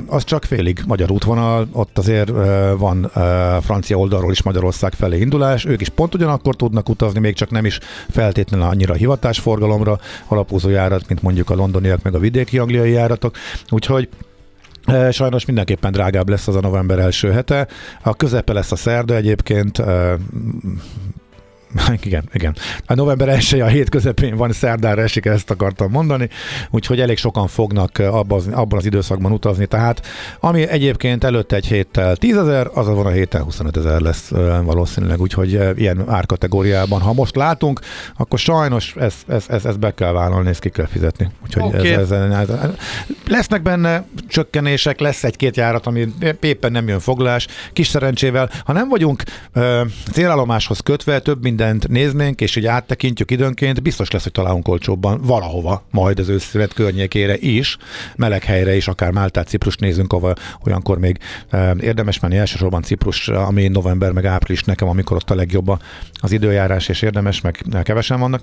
az 0.07 0.25
csak 0.25 0.45
félig 0.45 0.81
magyar 0.87 1.11
útvonal, 1.11 1.69
ott 1.73 1.99
azért 1.99 2.31
van 2.77 3.11
francia 3.63 3.99
oldalról 3.99 4.31
is 4.31 4.43
Magyarország 4.43 4.93
felé 4.93 5.19
indulás, 5.19 5.65
ők 5.65 5.81
is 5.81 5.89
pont 5.89 6.15
ugyanakkor 6.15 6.57
tudnak 6.57 6.89
utazni, 6.89 7.21
még 7.21 7.35
csak 7.35 7.51
nem 7.51 7.65
is 7.65 7.79
feltétlenül 8.11 8.67
annyira 8.67 8.95
hivatásforgalomra 8.95 9.99
alapozó 10.27 10.69
járat, 10.69 11.09
mint 11.09 11.23
mondjuk 11.23 11.51
a 11.51 11.55
londoniak 11.55 12.03
meg 12.03 12.15
a 12.15 12.19
vidéki 12.19 12.59
angliai 12.59 12.91
járatok, 12.91 13.37
úgyhogy 13.71 14.09
Sajnos 15.11 15.45
mindenképpen 15.45 15.93
drágább 15.93 16.29
lesz 16.29 16.49
az 16.49 16.57
a 16.57 16.61
november 16.61 16.99
első 16.99 17.31
hete. 17.31 17.67
A 18.03 18.15
közepe 18.15 18.53
lesz 18.53 18.73
a 18.73 18.77
szerda 18.77 19.15
egyébként, 19.15 19.83
igen, 22.05 22.29
igen. 22.33 22.57
A 22.87 22.95
november 22.95 23.29
1 23.29 23.61
a 23.61 23.67
hét 23.67 23.89
közepén 23.89 24.37
van, 24.37 24.53
szerdára 24.53 25.03
esik, 25.03 25.25
ezt 25.25 25.51
akartam 25.51 25.91
mondani, 25.91 26.29
úgyhogy 26.71 27.01
elég 27.01 27.17
sokan 27.17 27.47
fognak 27.47 27.99
abban 27.99 28.39
az, 28.39 28.49
abban 28.53 28.79
az 28.79 28.85
időszakban 28.85 29.33
utazni, 29.33 29.67
tehát 29.67 30.07
ami 30.41 30.69
egyébként 30.69 31.25
előtte 31.25 31.57
egy 31.57 31.67
héttel 31.67 32.17
10 32.17 32.37
ezer, 32.37 32.71
az 32.75 32.87
van 32.87 33.07
a 33.07 33.11
héten 33.11 33.43
25 33.43 33.77
ezer 33.77 34.01
lesz 34.01 34.31
valószínűleg, 34.63 35.21
úgyhogy 35.21 35.79
ilyen 35.79 36.05
árkategóriában. 36.09 37.01
Ha 37.01 37.13
most 37.13 37.37
látunk, 37.37 37.81
akkor 38.17 38.39
sajnos 38.39 38.95
ezt 38.97 39.25
ez, 39.29 39.45
ez, 39.49 39.65
ez 39.65 39.77
be 39.77 39.95
kell 39.95 40.13
vállalni, 40.13 40.49
ezt 40.49 40.61
ki 40.61 40.69
kell 40.69 40.87
fizetni. 40.87 41.29
Úgyhogy 41.45 41.63
okay. 41.63 41.93
ez, 41.93 42.11
ez, 42.11 42.31
ez, 42.31 42.49
ez, 42.49 42.71
lesznek 43.27 43.63
benne 43.63 44.05
csökkenések, 44.29 45.01
lesz 45.01 45.25
egy-két 45.25 45.57
járat, 45.57 45.87
ami 45.87 46.07
éppen 46.41 46.73
nem 46.73 46.89
jön 46.89 47.01
foglás, 47.01 47.47
kis 47.73 47.87
szerencsével. 47.87 48.51
Ha 48.65 48.73
nem 48.73 48.89
vagyunk 48.89 49.23
ö, 49.53 49.83
célállomáshoz 50.13 50.81
kötve, 50.81 51.19
több 51.19 51.43
minden 51.43 51.66
mindent 51.73 51.93
néznénk, 51.93 52.41
és 52.41 52.57
így 52.57 52.67
áttekintjük 52.67 53.31
időnként, 53.31 53.83
biztos 53.83 54.11
lesz, 54.11 54.23
hogy 54.23 54.33
találunk 54.33 54.69
olcsóbban 54.69 55.21
valahova, 55.23 55.83
majd 55.91 56.19
az 56.19 56.29
őszület 56.29 56.73
környékére 56.73 57.37
is, 57.39 57.77
meleg 58.17 58.45
helyre 58.45 58.77
is, 58.77 58.89
akár 58.89 59.11
Máltát, 59.11 59.49
Ciprus 59.49 59.77
nézünk, 59.77 60.13
ahol 60.13 60.35
olyankor 60.67 60.99
még 60.99 61.19
e, 61.51 61.75
érdemes 61.81 62.21
menni, 62.21 62.37
elsősorban 62.37 62.83
Ciprus, 62.83 63.29
ami 63.29 63.69
november 63.69 64.13
meg 64.13 64.25
április 64.25 64.63
nekem, 64.63 64.89
amikor 64.89 65.17
ott 65.17 65.31
a 65.31 65.35
legjobb 65.35 65.79
az 66.15 66.33
időjárás, 66.33 66.89
és 66.89 67.03
érdemes, 67.03 67.41
meg 67.41 67.65
kevesen 67.83 68.21
vannak. 68.21 68.43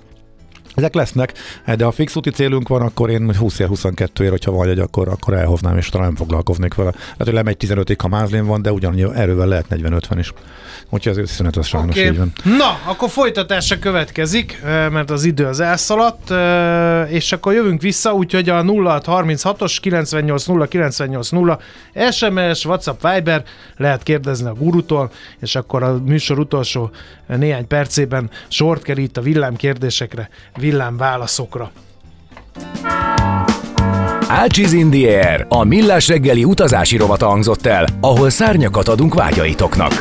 Ezek 0.74 0.94
lesznek, 0.94 1.32
de 1.76 1.84
ha 1.84 1.90
fix 1.90 2.16
úti 2.16 2.30
célunk 2.30 2.68
van, 2.68 2.82
akkor 2.82 3.10
én 3.10 3.30
20-22 3.40 4.20
ér, 4.20 4.30
hogyha 4.30 4.52
vagy, 4.52 4.78
akkor, 4.78 5.08
akkor 5.08 5.34
elhoznám, 5.34 5.76
és 5.76 5.88
talán 5.88 6.06
nem 6.06 6.16
foglalkoznék 6.16 6.74
vele. 6.74 6.90
Tehát, 6.90 7.16
hogy 7.24 7.32
lemegy 7.32 7.56
15-ig, 7.60 7.96
ha 7.98 8.08
mázlén 8.08 8.46
van, 8.46 8.62
de 8.62 8.72
ugyanúgy 8.72 9.00
erővel 9.14 9.46
lehet 9.46 9.66
40-50 9.70 10.14
is. 10.18 10.32
Úgyhogy 10.90 11.12
az 11.12 11.18
őszünet 11.18 11.56
az 11.56 11.66
sajnos 11.66 11.96
okay. 11.96 12.08
így 12.08 12.18
van. 12.18 12.32
Na, 12.44 12.78
akkor 12.84 13.08
folytatása 13.08 13.78
következik, 13.78 14.60
mert 14.64 15.10
az 15.10 15.24
idő 15.24 15.46
az 15.46 15.60
elszaladt, 15.60 16.32
és 17.10 17.32
akkor 17.32 17.52
jövünk 17.52 17.80
vissza, 17.80 18.12
úgyhogy 18.12 18.48
a 18.48 18.62
0636-os 18.62 19.76
980 19.80 20.68
980 20.68 21.58
SMS, 22.10 22.64
WhatsApp, 22.64 23.02
Viber, 23.02 23.44
lehet 23.76 24.02
kérdezni 24.02 24.48
a 24.48 24.54
gurutól, 24.54 25.10
és 25.40 25.54
akkor 25.54 25.82
a 25.82 25.98
műsor 26.04 26.38
utolsó 26.38 26.90
néhány 27.26 27.66
percében 27.66 28.30
sort 28.48 28.82
kerít 28.82 29.16
a 29.16 29.20
villámkérdésekre, 29.20 30.28
villámválaszokra. 30.56 31.70
Ácsiz 34.28 34.72
in 34.72 34.90
the 34.90 35.28
Air, 35.28 35.46
a 35.48 35.64
millás 35.64 36.08
reggeli 36.08 36.44
utazási 36.44 36.96
rovata 36.96 37.26
hangzott 37.26 37.66
el, 37.66 37.86
ahol 38.00 38.30
szárnyakat 38.30 38.88
adunk 38.88 39.14
vágyaitoknak. 39.14 40.00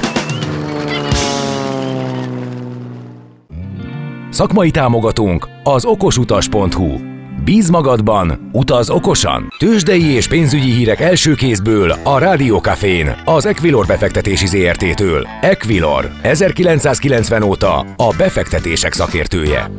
Szakmai 4.29 4.71
támogatónk 4.71 5.47
az 5.63 5.85
okosutas.hu. 5.85 7.12
Bíz 7.45 7.69
magadban, 7.69 8.49
utaz 8.51 8.89
okosan. 8.89 9.47
Tőzsdei 9.57 10.03
és 10.03 10.27
pénzügyi 10.27 10.71
hírek 10.71 10.99
első 10.99 11.33
kézből 11.33 11.93
a 12.03 12.17
Rádiókafén, 12.17 13.15
az 13.25 13.45
Equilor 13.45 13.85
befektetési 13.85 14.47
ZRT-től. 14.47 15.27
Equilor, 15.41 16.09
1990 16.21 17.43
óta 17.43 17.79
a 17.79 18.13
befektetések 18.17 18.93
szakértője. 18.93 19.69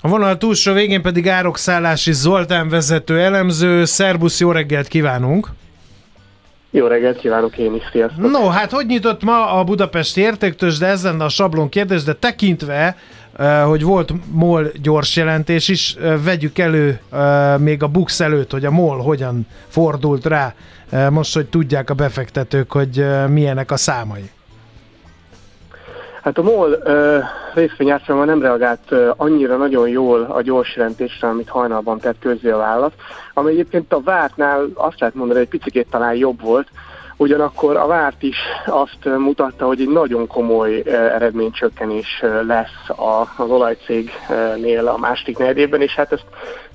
A 0.00 0.08
vonal 0.08 0.36
túlsó 0.36 0.72
végén 0.72 1.02
pedig 1.02 1.28
Árokszállási 1.28 2.12
Zoltán 2.12 2.68
vezető 2.68 3.20
elemző. 3.20 3.84
Szerbusz, 3.84 4.40
jó 4.40 4.52
reggelt 4.52 4.88
kívánunk! 4.88 5.48
Jó 6.70 6.86
reggelt 6.86 7.18
kívánok 7.18 7.58
én 7.58 7.74
is, 7.74 7.82
sziasztok! 7.92 8.30
No, 8.30 8.48
hát 8.48 8.70
hogy 8.70 8.86
nyitott 8.86 9.22
ma 9.22 9.52
a 9.52 9.64
Budapesti 9.64 10.20
értéktős, 10.20 10.78
de 10.78 10.86
ez 10.86 11.02
lenne 11.02 11.24
a 11.24 11.28
sablon 11.28 11.68
kérdés, 11.68 12.02
de 12.02 12.14
tekintve, 12.14 12.96
hogy 13.66 13.82
volt 13.82 14.12
MOL 14.32 14.70
gyors 14.82 15.16
jelentés 15.16 15.68
is, 15.68 15.96
vegyük 16.24 16.58
elő 16.58 17.00
még 17.58 17.82
a 17.82 17.86
Bux 17.86 18.20
előtt, 18.20 18.50
hogy 18.50 18.64
a 18.64 18.70
MOL 18.70 18.98
hogyan 18.98 19.46
fordult 19.68 20.26
rá, 20.26 20.54
most, 21.10 21.34
hogy 21.34 21.46
tudják 21.46 21.90
a 21.90 21.94
befektetők, 21.94 22.72
hogy 22.72 23.06
milyenek 23.28 23.70
a 23.70 23.76
számai. 23.76 24.30
Hát 26.22 26.38
a 26.38 26.42
MOL 26.42 26.82
részvényárfolyama 27.54 28.24
nem 28.24 28.42
reagált 28.42 28.94
annyira 29.16 29.56
nagyon 29.56 29.88
jól 29.88 30.22
a 30.22 30.42
gyors 30.42 30.76
jelentésre, 30.76 31.28
amit 31.28 31.48
hajnalban 31.48 31.98
tett 31.98 32.18
közzé 32.20 32.50
a 32.50 32.56
vállalat, 32.56 32.92
ami 33.34 33.50
egyébként 33.50 33.92
a 33.92 34.00
vártnál 34.00 34.68
azt 34.74 35.00
lehet 35.00 35.14
mondani, 35.14 35.38
hogy 35.38 35.48
picit 35.48 35.86
talán 35.90 36.14
jobb 36.14 36.40
volt, 36.40 36.68
Ugyanakkor 37.20 37.76
a 37.76 37.86
várt 37.86 38.22
is 38.22 38.36
azt 38.66 39.04
mutatta, 39.04 39.66
hogy 39.66 39.80
egy 39.80 39.88
nagyon 39.88 40.26
komoly 40.26 40.82
eh, 40.86 41.14
eredménycsökkenés 41.14 42.18
eh, 42.20 42.42
lesz 42.46 42.88
az 43.36 43.50
olajcégnél 43.50 44.88
a 44.88 44.96
második 44.96 45.38
negyedében, 45.38 45.80
és 45.82 45.94
hát 45.94 46.12
ezt 46.12 46.26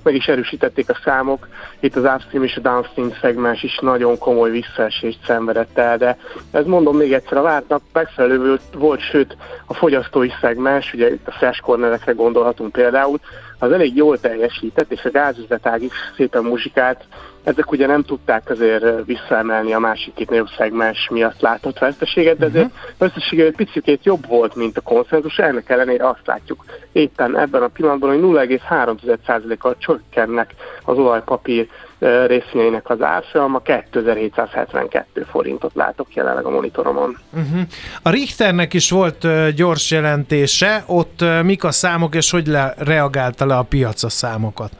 meg 0.04 0.14
is 0.14 0.26
erősítették 0.26 0.90
a 0.90 0.98
számok. 1.04 1.48
Itt 1.80 1.96
az 1.96 2.04
upstream 2.14 2.44
és 2.44 2.56
a 2.56 2.60
downstream 2.60 3.12
szegmens 3.20 3.62
is 3.62 3.78
nagyon 3.82 4.18
komoly 4.18 4.50
visszaesést 4.50 5.18
szenvedett 5.26 5.78
el, 5.78 5.96
de 5.96 6.16
ez 6.50 6.66
mondom 6.66 6.96
még 6.96 7.12
egyszer, 7.12 7.38
a 7.38 7.42
vártnak 7.42 7.82
megfelelő 7.92 8.58
volt, 8.74 9.00
sőt 9.00 9.36
a 9.66 9.74
fogyasztói 9.74 10.30
szegmens, 10.40 10.92
ugye 10.92 11.12
itt 11.12 11.26
a 11.26 11.32
fresh 11.32 11.60
cornerekre 11.60 12.12
gondolhatunk 12.12 12.72
például, 12.72 13.20
az 13.58 13.72
elég 13.72 13.96
jól 13.96 14.20
teljesített, 14.20 14.92
és 14.92 15.04
a 15.04 15.10
gázüzletág 15.10 15.82
is 15.82 15.92
szépen 16.16 16.42
muzsikált. 16.42 17.04
Ezek 17.44 17.70
ugye 17.70 17.86
nem 17.86 18.02
tudták 18.02 18.50
azért 18.50 19.04
visszaemelni 19.04 19.72
a 19.72 19.78
másik 19.78 20.14
két 20.14 20.30
nagyobb 20.30 20.48
szegmens 20.56 21.08
miatt 21.10 21.40
látott 21.40 21.78
veszteséget, 21.78 22.38
de 22.38 22.46
azért 22.46 22.64
uh-huh. 22.64 22.80
vesztesége 22.98 23.44
egy 23.44 23.54
picit 23.54 24.04
jobb 24.04 24.26
volt, 24.26 24.54
mint 24.54 24.76
a 24.76 24.80
konszenzus. 24.80 25.38
Ennek 25.38 25.70
ellenére 25.70 26.08
azt 26.08 26.26
látjuk 26.26 26.64
éppen 26.92 27.38
ebben 27.38 27.62
a 27.62 27.68
pillanatban, 27.68 28.10
hogy 28.10 28.48
0,3%-kal 28.48 29.76
csökkennek 29.94 30.54
az 30.84 30.98
olajpapír 30.98 31.68
részvényeinek 32.26 32.90
az 32.90 33.02
árfolyama 33.02 33.58
2772 33.58 35.26
forintot 35.30 35.74
látok 35.74 36.14
jelenleg 36.14 36.44
a 36.44 36.50
monitoromon. 36.50 37.18
Uh-huh. 37.32 37.60
A 38.02 38.10
Richternek 38.10 38.74
is 38.74 38.90
volt 38.90 39.26
gyors 39.54 39.90
jelentése, 39.90 40.84
ott 40.86 41.24
mik 41.42 41.64
a 41.64 41.70
számok 41.70 42.14
és 42.14 42.30
hogy 42.30 42.46
le, 42.46 42.74
reagálta 42.78 43.46
le 43.46 43.56
a 43.56 43.62
piac 43.62 44.02
a 44.02 44.08
számokat? 44.08 44.70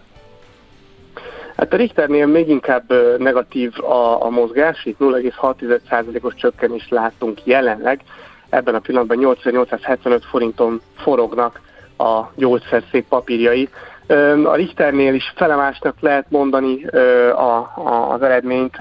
Hát 1.57 1.73
a 1.73 1.77
Richternél 1.77 2.27
még 2.27 2.49
inkább 2.49 2.93
negatív 3.19 3.85
a, 3.85 4.25
a 4.25 4.31
mozgás, 4.31 4.85
itt 4.85 4.99
0,6%-os 4.99 6.35
csökkenést 6.35 6.91
látunk 6.91 7.41
jelenleg. 7.45 8.01
Ebben 8.49 8.75
a 8.75 8.79
pillanatban 8.79 9.17
8875 9.17 10.25
forinton 10.25 10.81
forognak 10.97 11.61
a 11.99 12.23
gyógyszerszék 12.35 13.05
papírjai. 13.09 13.69
A 14.45 14.55
Richternél 14.55 15.15
is 15.15 15.33
felemásnak 15.37 15.97
lehet 16.01 16.27
mondani 16.29 16.87
a, 17.35 17.73
a, 17.75 18.13
az 18.13 18.23
eredményt, 18.23 18.79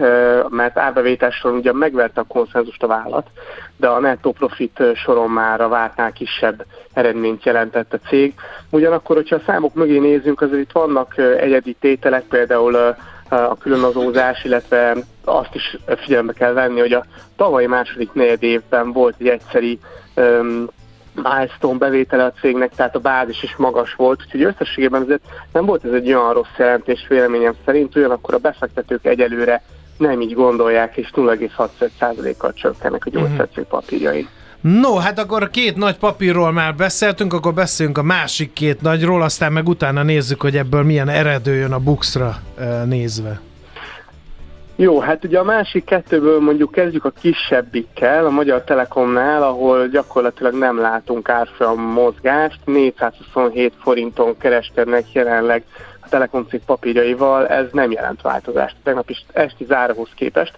mert 0.50 0.78
árbevételsor 0.78 1.54
ugye 1.54 1.74
megverte 1.74 2.22
a 2.22 2.26
konszenzust 2.28 2.84
a 2.84 2.88
vállat, 2.88 3.28
de 3.78 3.88
a 3.88 4.00
netto 4.00 4.32
profit 4.32 4.84
soron 4.96 5.30
már 5.30 5.62
a 5.62 5.68
vártnál 5.68 6.12
kisebb 6.12 6.66
eredményt 6.94 7.46
jelentett 7.46 7.94
a 7.94 8.08
cég. 8.08 8.34
Ugyanakkor, 8.70 9.16
hogyha 9.16 9.36
a 9.36 9.44
számok 9.46 9.74
mögé 9.74 10.00
nézzünk, 10.00 10.42
azért 10.42 10.62
itt 10.62 10.72
vannak 10.72 11.18
egyedi 11.18 11.76
tételek, 11.80 12.24
például 12.24 12.76
a 13.30 13.58
különazózás, 13.60 14.44
illetve 14.44 14.96
azt 15.26 15.56
is 15.56 15.78
figyelembe 15.98 16.34
kell 16.34 16.54
venni, 16.54 16.80
hogy 16.80 16.94
a 16.94 17.06
tavalyi 17.36 17.68
második 17.68 18.14
negyed 18.14 18.44
évben 18.44 18.92
volt 18.92 19.16
egy 19.20 19.28
egyszeri 19.28 19.80
milestone 21.16 21.78
bevétele 21.78 22.24
a 22.24 22.32
cégnek, 22.42 22.72
tehát 22.76 22.96
a 22.96 23.00
bázis 23.00 23.44
is 23.44 23.56
magas 23.56 23.94
volt, 23.94 24.22
úgyhogy 24.26 24.44
összességében 24.44 25.02
ezért 25.02 25.22
nem 25.52 25.66
volt 25.66 25.86
ez 25.86 25.92
egy 25.92 26.14
olyan 26.14 26.34
rossz 26.34 26.58
jelentés 26.58 27.06
véleményem 27.10 27.54
szerint, 27.66 27.96
ugyanakkor 27.96 28.34
a 28.34 28.38
befektetők 28.38 29.06
egyelőre 29.06 29.64
nem 29.98 30.22
így 30.22 30.34
gondolják, 30.34 30.98
és 30.98 31.10
0,6%-kal 31.16 32.54
csökkennek 32.54 33.06
a 33.06 33.10
mhm. 33.10 33.20
gyógyszercég 33.20 33.64
papírjai. 33.64 34.28
No, 34.62 34.96
hát 34.96 35.20
akkor 35.20 35.50
két 35.50 35.76
nagy 35.76 35.98
papírról 35.98 36.52
már 36.52 36.76
beszéltünk, 36.76 37.34
akkor 37.34 37.54
beszélünk 37.54 37.98
a 37.98 38.04
másik 38.04 38.54
két 38.54 38.82
nagyról, 38.82 39.22
aztán 39.22 39.52
meg 39.52 39.68
utána 39.68 40.04
nézzük, 40.04 40.42
hogy 40.42 40.58
ebből 40.58 40.84
milyen 40.84 41.10
eredő 41.10 41.54
jön 41.54 41.72
a 41.72 41.80
Buxra 41.80 42.36
eh, 42.58 42.84
nézve. 42.86 43.42
Jó, 44.76 45.00
hát 45.00 45.24
ugye 45.24 45.40
a 45.40 45.44
másik 45.44 45.84
kettőből 45.84 46.40
mondjuk 46.40 46.72
kezdjük 46.72 47.06
a 47.06 47.12
kisebbikkel, 47.22 48.26
a 48.26 48.30
Magyar 48.30 48.64
Telekomnál, 48.64 49.44
ahol 49.44 49.88
gyakorlatilag 49.88 50.54
nem 50.54 50.80
látunk 50.80 51.30
árfolyam 51.30 51.82
mozgást, 51.82 52.60
427 52.66 53.74
forinton 53.82 54.38
kereskednek 54.38 55.12
jelenleg 55.12 55.64
a 56.02 56.10
Telekom 56.10 56.46
cég 56.50 56.62
papírjaival, 56.66 57.48
ez 57.48 57.66
nem 57.72 57.92
jelent 57.92 58.22
változást. 58.22 58.76
Tegnap 58.84 59.10
is 59.10 59.26
esti 59.34 59.66
záróhoz 59.66 60.10
képest. 60.16 60.54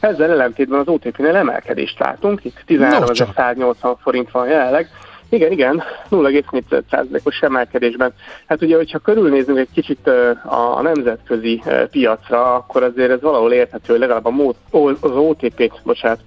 Ezzel 0.00 0.30
ellentétben 0.30 0.78
az 0.78 0.88
OTP-nél 0.88 1.36
emelkedést 1.36 1.98
látunk, 1.98 2.44
itt 2.44 2.64
13.180 2.66 3.96
forint 4.02 4.30
van 4.30 4.48
jelenleg, 4.48 4.88
Igen, 5.34 5.52
igen, 5.52 5.82
0,4%-os 6.10 7.40
emelkedésben. 7.40 8.12
Hát 8.46 8.62
ugye, 8.62 8.76
hogyha 8.76 8.98
körülnézünk 8.98 9.58
egy 9.58 9.68
kicsit 9.74 10.06
a 10.44 10.80
nemzetközi 10.82 11.62
piacra, 11.90 12.54
akkor 12.54 12.82
azért 12.82 13.10
ez 13.10 13.20
valahol 13.20 13.52
érthető, 13.52 13.98
legalább 13.98 14.26
az 15.00 15.10
OTP-t, 15.16 15.80
bocsánat, 15.84 16.20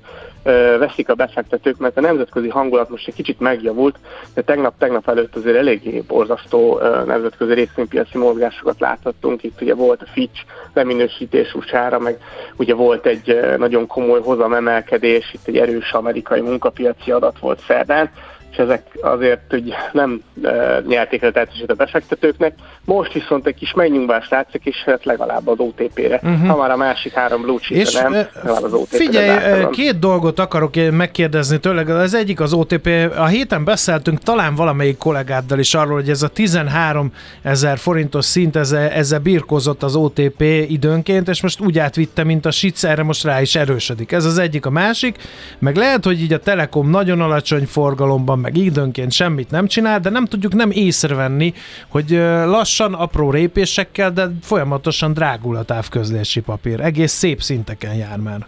veszik 0.80 1.10
a 1.10 1.14
befektetők, 1.14 1.78
mert 1.78 1.98
a 1.98 2.02
nemzetközi 2.02 2.50
hangulat 2.50 2.90
most 2.90 3.08
egy 3.08 3.14
kicsit 3.14 3.40
megjavult, 3.40 3.96
de 4.34 4.42
tegnap-tegnap 4.42 5.10
előtt 5.10 5.36
azért 5.36 5.58
eléggé 5.58 6.04
borzasztó 6.08 6.80
nemzetközi 7.06 7.54
részvénypiaci 7.54 8.18
mozgásokat 8.18 8.80
láthattunk. 8.80 9.44
Itt 9.44 9.62
ugye 9.62 9.74
volt 9.74 10.02
a 10.02 10.08
Fitch 10.14 10.42
leminősítés 10.74 11.54
usa 11.54 12.00
meg 12.00 12.18
ugye 12.56 12.74
volt 12.74 13.06
egy 13.06 13.40
nagyon 13.58 13.88
komoly 13.88 14.22
hozamemelkedés, 14.22 15.34
itt 15.34 15.48
egy 15.48 15.58
erős 15.58 15.92
amerikai 15.92 16.42
munkapiaci 16.42 17.12
adat 17.12 17.40
volt 17.40 17.60
szerdán, 17.68 18.10
és 18.58 18.64
ezek 18.64 18.84
azért 19.02 19.42
hogy 19.50 19.74
nem 19.92 20.22
e, 20.44 20.84
nyerték 20.88 21.22
el 21.22 21.48
a 21.68 21.74
befektetőknek. 21.74 22.54
Most 22.86 23.14
viszont 23.14 23.48
egy 23.48 23.56
kis 23.56 23.74
megnyugvást 23.74 24.32
látszik, 24.32 24.66
és 24.66 24.84
hát 24.86 25.06
legalább 25.06 25.48
az 25.48 25.60
OTP-re. 25.60 26.20
Uh-huh. 26.24 26.48
Ha 26.48 26.58
már 26.58 26.72
a 26.72 26.78
másik 26.78 27.14
három 27.14 27.42
blue 27.42 27.60
és 27.70 27.94
nem, 27.94 28.12
legalább 28.12 28.64
az 28.64 28.74
OTP-re. 28.74 28.98
Figyelj, 28.98 29.70
két 29.70 30.00
dolgot 30.00 30.40
akarok 30.40 30.74
megkérdezni 30.92 31.60
tőleg. 31.60 31.90
Az 31.90 32.14
egyik 32.14 32.40
az 32.40 32.54
OTP. 32.54 32.90
A 33.18 33.26
héten 33.26 33.64
beszéltünk 33.64 34.20
talán 34.20 34.56
valamelyik 34.56 34.98
kollégáddal 34.98 35.60
is 35.60 35.74
arról, 35.74 35.96
hogy 35.96 36.10
ez 36.10 36.22
a 36.22 36.28
13 36.28 37.12
ezer 37.42 37.78
forintos 37.78 38.26
szint, 38.26 38.56
ezzel, 38.56 38.90
ezzel 38.90 39.20
birkózott 39.20 39.84
az 39.84 39.96
OTP 39.96 40.42
időnként, 40.68 41.28
és 41.28 41.42
most 41.42 41.60
úgy 41.60 41.80
átvitte, 41.80 42.24
mint 42.24 42.46
a 42.46 42.52
SIC, 42.52 42.84
erre 42.84 43.04
most 43.04 43.24
rá 43.24 43.42
is 43.42 43.56
erősödik. 43.56 44.12
Ez 44.12 44.26
az 44.26 44.38
egyik. 44.38 44.66
A 44.66 44.70
másik, 44.70 45.16
meg 45.60 45.76
lehet, 45.76 46.06
hogy 46.06 46.22
így 46.22 46.34
a 46.34 46.40
Telekom 46.40 46.90
nagyon 46.90 47.22
alacsony 47.22 47.66
forgalomban, 47.66 48.40
meg 48.48 48.58
időnként 48.58 49.12
semmit 49.12 49.52
nem 49.52 49.68
csinál, 49.68 50.00
de 50.00 50.10
nem 50.10 50.26
tudjuk 50.26 50.54
nem 50.54 50.72
észrevenni, 50.72 51.54
hogy 51.88 52.10
lassan, 52.46 52.94
apró 52.94 53.32
répésekkel, 53.32 54.12
de 54.12 54.28
folyamatosan 54.42 55.14
drágul 55.14 55.56
a 55.56 55.64
távközlési 55.64 56.42
papír. 56.42 56.80
Egész 56.80 57.12
szép 57.12 57.42
szinteken 57.42 57.94
jár 57.94 58.18
már. 58.18 58.48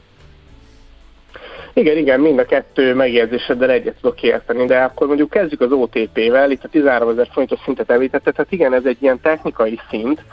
Igen, 1.73 1.97
igen, 1.97 2.19
mind 2.19 2.39
a 2.39 2.45
kettő 2.45 2.95
megjegyzéseddel 2.95 3.69
egyet 3.69 3.95
tudok 4.01 4.23
érteni, 4.23 4.65
de 4.65 4.79
akkor 4.81 5.07
mondjuk 5.07 5.29
kezdjük 5.29 5.61
az 5.61 5.71
OTP-vel, 5.71 6.51
itt 6.51 6.63
a 6.63 6.67
13 6.67 7.09
ezer 7.09 7.27
forintos 7.31 7.59
szintet 7.63 7.89
említette, 7.89 8.31
tehát 8.31 8.51
igen, 8.51 8.73
ez 8.73 8.85
egy 8.85 8.97
ilyen 9.01 9.19
technikai 9.21 9.79
szint, 9.89 10.23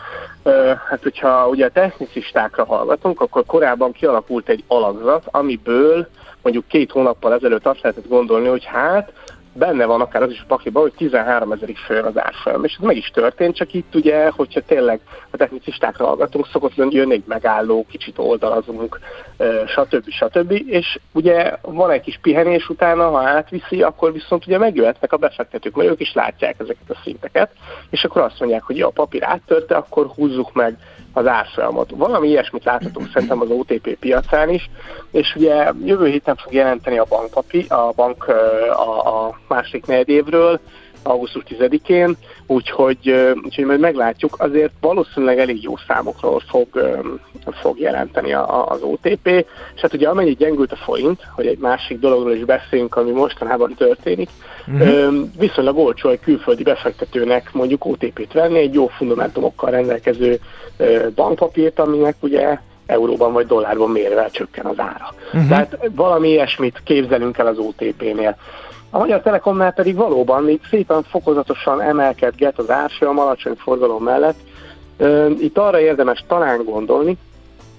hát 0.89 1.03
hogyha 1.03 1.49
ugye 1.49 1.65
a 1.65 1.71
technicistákra 1.71 2.65
hallgatunk, 2.65 3.21
akkor 3.21 3.45
korábban 3.47 3.93
kialakult 3.93 4.49
egy 4.49 4.65
alakzat, 4.67 5.25
amiből 5.31 6.09
mondjuk 6.43 6.69
két 6.69 6.91
hónappal 6.91 7.35
ezelőtt 7.35 7.67
azt 7.67 7.83
lehetett 7.83 8.09
gondolni, 8.09 8.49
hogy 8.49 8.65
hát 8.65 9.13
benne 9.59 9.85
van 9.85 10.01
akár 10.01 10.23
az 10.23 10.31
is 10.31 10.41
a 10.41 10.47
pakliban, 10.47 10.83
hogy 10.83 10.93
13 10.97 11.53
ezerig 11.53 11.77
föl 11.77 12.05
az 12.05 12.19
árfolyam. 12.19 12.65
És 12.65 12.77
ez 12.79 12.85
meg 12.85 12.97
is 12.97 13.11
történt, 13.11 13.57
csak 13.57 13.75
itt 13.75 13.95
ugye, 13.95 14.31
hogyha 14.31 14.61
tényleg 14.61 15.01
a 15.31 15.37
technicistákra 15.37 16.07
hallgatunk, 16.07 16.47
szokott 16.47 16.75
jönni 16.75 17.13
egy 17.13 17.25
megálló, 17.27 17.87
kicsit 17.89 18.19
oldalazunk, 18.19 19.01
stb. 19.67 20.11
stb. 20.11 20.51
És 20.67 20.99
ugye 21.13 21.57
van 21.63 21.91
egy 21.91 22.01
kis 22.01 22.19
pihenés 22.23 22.69
utána, 22.69 23.09
ha 23.11 23.19
átviszi, 23.19 23.83
akkor 23.83 24.13
viszont 24.13 24.47
ugye 24.47 24.59
megjöhetnek 24.59 25.13
a 25.13 25.17
befektetők, 25.17 25.75
mert 25.77 25.91
ők 25.91 26.01
is 26.01 26.13
látják 26.13 26.55
ezeket 26.59 26.91
a 26.91 27.01
szinteket, 27.03 27.51
és 27.91 28.05
akkor 28.05 28.23
azt 28.23 28.39
mondják, 28.39 28.63
hogy 28.63 28.77
ja, 28.77 28.87
a 28.87 28.91
papír 28.91 29.23
áttörte, 29.25 29.77
akkor 29.77 30.07
húzzuk 30.07 30.53
meg 30.53 30.77
az 31.17 31.27
árfolyamot. 31.27 31.91
Valami 31.91 32.29
ilyesmit 32.29 32.65
láthatunk 32.65 33.11
szerintem 33.13 33.41
az 33.41 33.51
OTP 33.51 33.99
piacán 33.99 34.51
is, 34.51 34.71
és 35.11 35.35
ugye 35.37 35.73
jövő 35.85 36.07
héten 36.07 36.37
fog 36.37 36.53
jelenteni 36.53 36.99
a 36.99 37.07
bankpapi, 37.09 37.67
a 37.69 37.93
bank 37.97 38.29
a, 38.73 39.25
a 39.27 39.39
másik 39.49 39.87
negyedévről, 39.87 40.61
augusztus 41.03 41.43
10-én, 41.49 42.17
úgyhogy, 42.47 43.33
úgyhogy 43.43 43.65
majd 43.65 43.81
meglátjuk. 43.81 44.37
Azért 44.39 44.73
valószínűleg 44.81 45.39
elég 45.39 45.63
jó 45.63 45.75
számokról 45.87 46.43
fog, 46.49 46.67
fog 47.61 47.79
jelenteni 47.79 48.33
az 48.33 48.83
OTP, 48.83 49.27
és 49.75 49.81
hát 49.81 49.95
ugye 49.95 50.09
amennyit 50.09 50.39
gyengült 50.39 50.73
a 50.73 50.77
forint, 50.77 51.21
hogy 51.35 51.47
egy 51.47 51.59
másik 51.59 51.99
dologról 51.99 52.33
is 52.33 52.45
beszélünk, 52.45 52.97
ami 52.97 53.11
mostanában 53.11 53.75
történik, 53.75 54.29
uh-huh. 54.67 55.15
viszonylag 55.39 55.79
olcsó 55.79 56.09
egy 56.09 56.21
külföldi 56.21 56.63
befektetőnek 56.63 57.53
mondjuk 57.53 57.85
OTP-t 57.85 58.33
venni, 58.33 58.59
egy 58.59 58.75
jó 58.75 58.87
fundamentumokkal 58.87 59.71
rendelkező 59.71 60.41
bankpapírt, 61.15 61.79
aminek 61.79 62.17
ugye 62.21 62.59
euróban 62.87 63.33
vagy 63.33 63.47
dollárban 63.47 63.91
mérve 63.91 64.29
csökken 64.29 64.67
az 64.67 64.79
ára. 64.79 65.15
Uh-huh. 65.27 65.49
Tehát 65.49 65.79
valami 65.95 66.29
ilyesmit 66.29 66.81
képzelünk 66.85 67.39
el 67.39 67.47
az 67.47 67.59
OTP-nél. 67.59 68.37
A 68.91 68.99
Magyar 68.99 69.21
Telekomnál 69.21 69.73
pedig 69.73 69.97
valóban 69.97 70.49
így 70.49 70.61
szépen 70.71 71.03
fokozatosan 71.03 71.81
emelkedget 71.81 72.59
az 72.59 72.71
árfolyam 72.71 73.19
alacsony 73.19 73.55
forgalom 73.55 74.03
mellett. 74.03 74.39
Itt 75.39 75.59
arra 75.59 75.81
érdemes 75.81 76.25
talán 76.29 76.65
gondolni, 76.65 77.17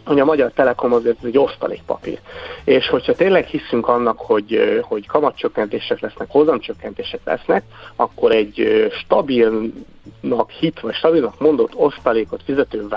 hogy 0.05 0.19
a 0.19 0.25
Magyar 0.25 0.51
Telekom 0.51 0.93
azért 0.93 1.23
egy 1.23 1.37
osztalékpapír. 1.37 2.19
És 2.63 2.89
hogyha 2.89 3.13
tényleg 3.13 3.45
hiszünk 3.45 3.87
annak, 3.87 4.19
hogy, 4.19 4.79
hogy 4.81 5.07
kamatcsökkentések 5.07 5.99
lesznek, 5.99 6.27
hozamcsökkentések 6.29 7.19
lesznek, 7.23 7.63
akkor 7.95 8.31
egy 8.31 8.87
stabilnak 8.91 10.49
hit, 10.59 10.79
vagy 10.79 10.93
stabilnak 10.93 11.39
mondott 11.39 11.75
osztalékot 11.75 12.41
fizető 12.45 12.87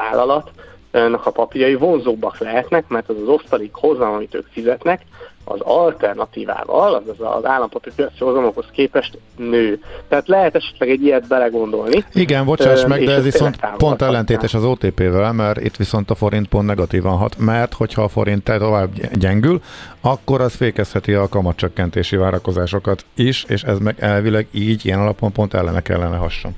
vállalatnak 0.91 1.27
a 1.27 1.31
papírjai 1.31 1.75
vonzóbbak 1.75 2.39
lehetnek, 2.39 2.89
mert 2.89 3.09
az 3.09 3.17
az 3.23 3.29
osztalék 3.29 3.73
hozam, 3.73 4.13
amit 4.13 4.35
ők 4.35 4.47
fizetnek, 4.51 5.03
az 5.45 5.61
alternatívával, 5.61 6.95
azaz 6.95 7.17
az 7.19 7.45
állampapír 7.45 7.93
piaci 7.95 8.19
hozamokhoz 8.19 8.65
képest 8.73 9.19
nő. 9.37 9.81
Tehát 10.09 10.29
lehet 10.29 10.55
esetleg 10.55 10.91
egy 10.91 11.03
ilyet 11.03 11.29
belegondolni. 11.29 12.05
Igen, 12.13 12.45
bocsáss 12.45 12.85
meg, 12.85 13.05
de 13.05 13.13
ez 13.13 13.23
viszont 13.23 13.59
pont 13.77 14.03
ellentétes 14.03 14.55
az 14.55 14.65
OTP-vel, 14.65 15.33
mert 15.33 15.61
itt 15.61 15.77
viszont 15.77 16.11
a 16.11 16.15
forint 16.15 16.49
pont 16.49 16.67
negatívan 16.67 17.17
hat, 17.17 17.39
mert 17.39 17.75
hogyha 17.75 18.03
a 18.03 18.09
forint 18.09 18.45
tovább 18.45 18.91
gyengül, 19.13 19.63
akkor 20.01 20.41
az 20.41 20.55
fékezheti 20.55 21.13
a 21.13 21.29
kamatcsökkentési 21.29 22.17
várakozásokat 22.17 23.05
is, 23.15 23.45
és 23.49 23.63
ez 23.63 23.79
meg 23.79 23.95
elvileg 23.99 24.47
így, 24.51 24.87
ilyen 24.87 25.01
alapon 25.01 25.33
pont 25.33 25.55
ellene 25.55 25.81
kellene 25.81 26.17
hasson. 26.17 26.55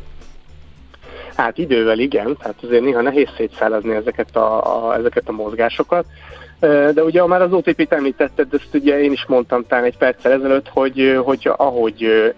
Hát 1.43 1.59
idővel 1.59 1.99
igen, 1.99 2.37
tehát 2.37 2.57
azért 2.63 2.83
néha 2.83 3.01
nehéz 3.01 3.29
szétszállazni 3.37 3.95
ezeket 3.95 4.37
a, 4.37 4.87
a, 4.89 4.95
ezeket 4.95 5.29
a 5.29 5.33
mozgásokat. 5.33 6.05
De 6.61 7.03
ugye 7.05 7.27
már 7.27 7.43
az 7.43 7.53
OTP-t 7.53 7.93
említetted, 7.93 8.55
ezt 8.55 8.75
ugye 8.75 9.01
én 9.01 9.13
is 9.13 9.25
mondtam 9.27 9.67
talán 9.67 9.85
egy 9.85 9.97
perccel 9.97 10.33
ezelőtt, 10.33 10.69
hogy, 10.69 11.21
hogy 11.25 11.51
ahogy 11.57 12.33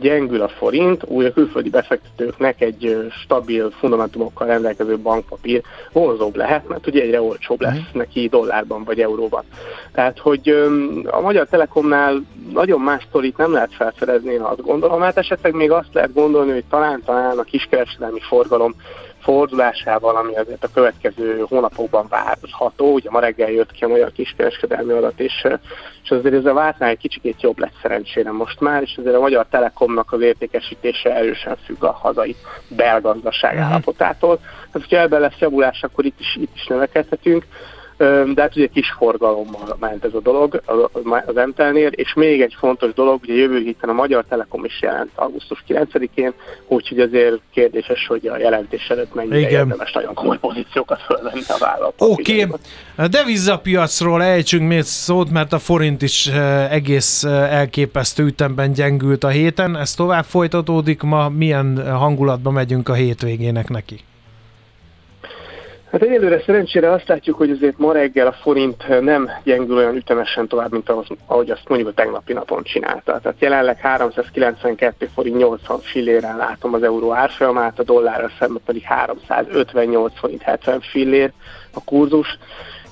gyengül 0.00 0.42
a 0.42 0.48
forint, 0.48 1.04
új 1.06 1.24
a 1.24 1.32
külföldi 1.32 1.68
befektetőknek 1.70 2.60
egy 2.60 3.10
stabil 3.22 3.70
fundamentumokkal 3.70 4.46
rendelkező 4.46 4.98
bankpapír 4.98 5.62
vonzóbb 5.92 6.36
lehet, 6.36 6.68
mert 6.68 6.86
ugye 6.86 7.02
egyre 7.02 7.22
olcsóbb 7.22 7.60
lesz 7.60 7.78
uh-huh. 7.78 7.94
neki 7.94 8.28
dollárban 8.28 8.84
vagy 8.84 9.00
euróban. 9.00 9.44
Tehát, 9.92 10.18
hogy 10.18 10.48
a 11.04 11.20
Magyar 11.20 11.46
Telekomnál 11.46 12.22
nagyon 12.52 12.80
más 12.80 13.06
sztorit 13.08 13.36
nem 13.36 13.52
lehet 13.52 13.74
felfedezni, 13.74 14.32
én 14.32 14.40
azt 14.40 14.62
gondolom, 14.62 15.00
hát 15.00 15.18
esetleg 15.18 15.54
még 15.54 15.70
azt 15.70 15.92
lehet 15.92 16.12
gondolni, 16.12 16.52
hogy 16.52 16.64
talán-talán 16.70 17.38
a 17.38 17.42
kiskereskedelmi 17.42 18.20
forgalom 18.20 18.74
fordulásával, 19.24 20.16
ami 20.16 20.36
azért 20.36 20.64
a 20.64 20.68
következő 20.74 21.44
hónapokban 21.48 22.06
várható. 22.08 22.92
Ugye 22.92 23.10
ma 23.10 23.20
reggel 23.20 23.50
jött 23.50 23.72
ki 23.72 23.84
a 23.84 23.88
magyar 23.88 24.12
kiskereskedelmi 24.12 24.92
adat, 24.92 25.20
és, 25.20 25.46
és 26.02 26.10
azért 26.10 26.34
ez 26.34 26.44
a 26.44 26.52
vártnál 26.52 26.88
egy 26.88 26.98
kicsit 26.98 27.42
jobb 27.42 27.58
lesz 27.58 27.78
szerencsére 27.82 28.32
most 28.32 28.60
már, 28.60 28.82
és 28.82 28.96
azért 28.96 29.16
a 29.16 29.20
Magyar 29.20 29.46
Telekomnak 29.50 30.12
az 30.12 30.20
értékesítése 30.20 31.14
erősen 31.14 31.56
függ 31.64 31.84
a 31.84 31.92
hazai 31.92 32.36
belgazdaság 32.68 33.54
uh-huh. 33.54 33.70
állapotától. 33.70 34.38
Hát, 34.72 34.82
hogyha 34.82 35.00
ebben 35.00 35.20
lesz 35.20 35.38
javulás, 35.38 35.82
akkor 35.82 36.04
itt 36.04 36.20
is, 36.20 36.36
itt 36.40 36.54
is 36.54 36.66
növekedhetünk 36.66 37.46
de 37.96 38.42
hát 38.42 38.56
ugye 38.56 38.66
kis 38.66 38.94
forgalommal 38.98 39.76
ment 39.80 40.04
ez 40.04 40.14
a 40.14 40.20
dolog 40.20 40.62
az 41.24 41.34
MTL-nél, 41.46 41.88
és 41.88 42.14
még 42.14 42.42
egy 42.42 42.54
fontos 42.58 42.92
dolog, 42.92 43.20
ugye 43.22 43.34
jövő 43.34 43.58
héten 43.58 43.88
a 43.88 43.92
Magyar 43.92 44.24
Telekom 44.28 44.64
is 44.64 44.82
jelent 44.82 45.10
augusztus 45.14 45.64
9-én, 45.68 46.32
úgyhogy 46.66 47.00
azért 47.00 47.40
kérdéses, 47.52 48.06
hogy 48.06 48.26
a 48.26 48.38
jelentés 48.38 48.88
előtt 48.88 49.14
mennyire 49.14 49.38
Igen. 49.38 49.50
érdemes 49.50 49.92
nagyon 49.92 50.14
komoly 50.14 50.38
pozíciókat 50.38 51.00
fölvenni 51.02 51.40
a 51.48 51.56
vállalat. 51.58 51.94
Oké, 51.98 52.44
okay. 52.44 52.60
a 52.96 53.08
devizapiacról 53.08 54.22
ejtsünk 54.22 54.68
még 54.68 54.82
szót, 54.82 55.30
mert 55.30 55.52
a 55.52 55.58
forint 55.58 56.02
is 56.02 56.26
egész 56.70 57.24
elképesztő 57.24 58.24
ütemben 58.24 58.72
gyengült 58.72 59.24
a 59.24 59.28
héten, 59.28 59.76
ez 59.76 59.94
tovább 59.94 60.24
folytatódik 60.24 61.02
ma, 61.02 61.28
milyen 61.28 61.92
hangulatba 61.96 62.50
megyünk 62.50 62.88
a 62.88 62.94
hétvégének 62.94 63.68
neki? 63.68 64.00
Hát 65.94 66.02
egyelőre 66.02 66.42
szerencsére 66.46 66.90
azt 66.90 67.08
látjuk, 67.08 67.36
hogy 67.36 67.50
azért 67.50 67.78
ma 67.78 67.92
reggel 67.92 68.26
a 68.26 68.32
forint 68.32 69.00
nem 69.00 69.30
gyengül 69.44 69.76
olyan 69.76 69.96
ütemesen 69.96 70.48
tovább, 70.48 70.72
mint 70.72 70.88
az, 70.88 71.06
ahogy 71.26 71.50
azt 71.50 71.68
mondjuk 71.68 71.90
a 71.90 71.92
tegnapi 71.92 72.32
napon 72.32 72.62
csinálta. 72.62 73.18
Tehát 73.22 73.40
jelenleg 73.40 73.78
392 73.78 75.10
forint 75.14 75.36
80 75.36 75.80
filléren 75.80 76.36
látom 76.36 76.74
az 76.74 76.82
euró 76.82 77.12
árfolyamát, 77.12 77.78
a 77.78 77.82
dollárra 77.82 78.30
szemben 78.38 78.62
pedig 78.64 78.82
358 78.82 80.18
forint 80.18 80.42
70 80.42 80.80
fillér 80.80 81.32
a 81.74 81.84
kurzus 81.84 82.38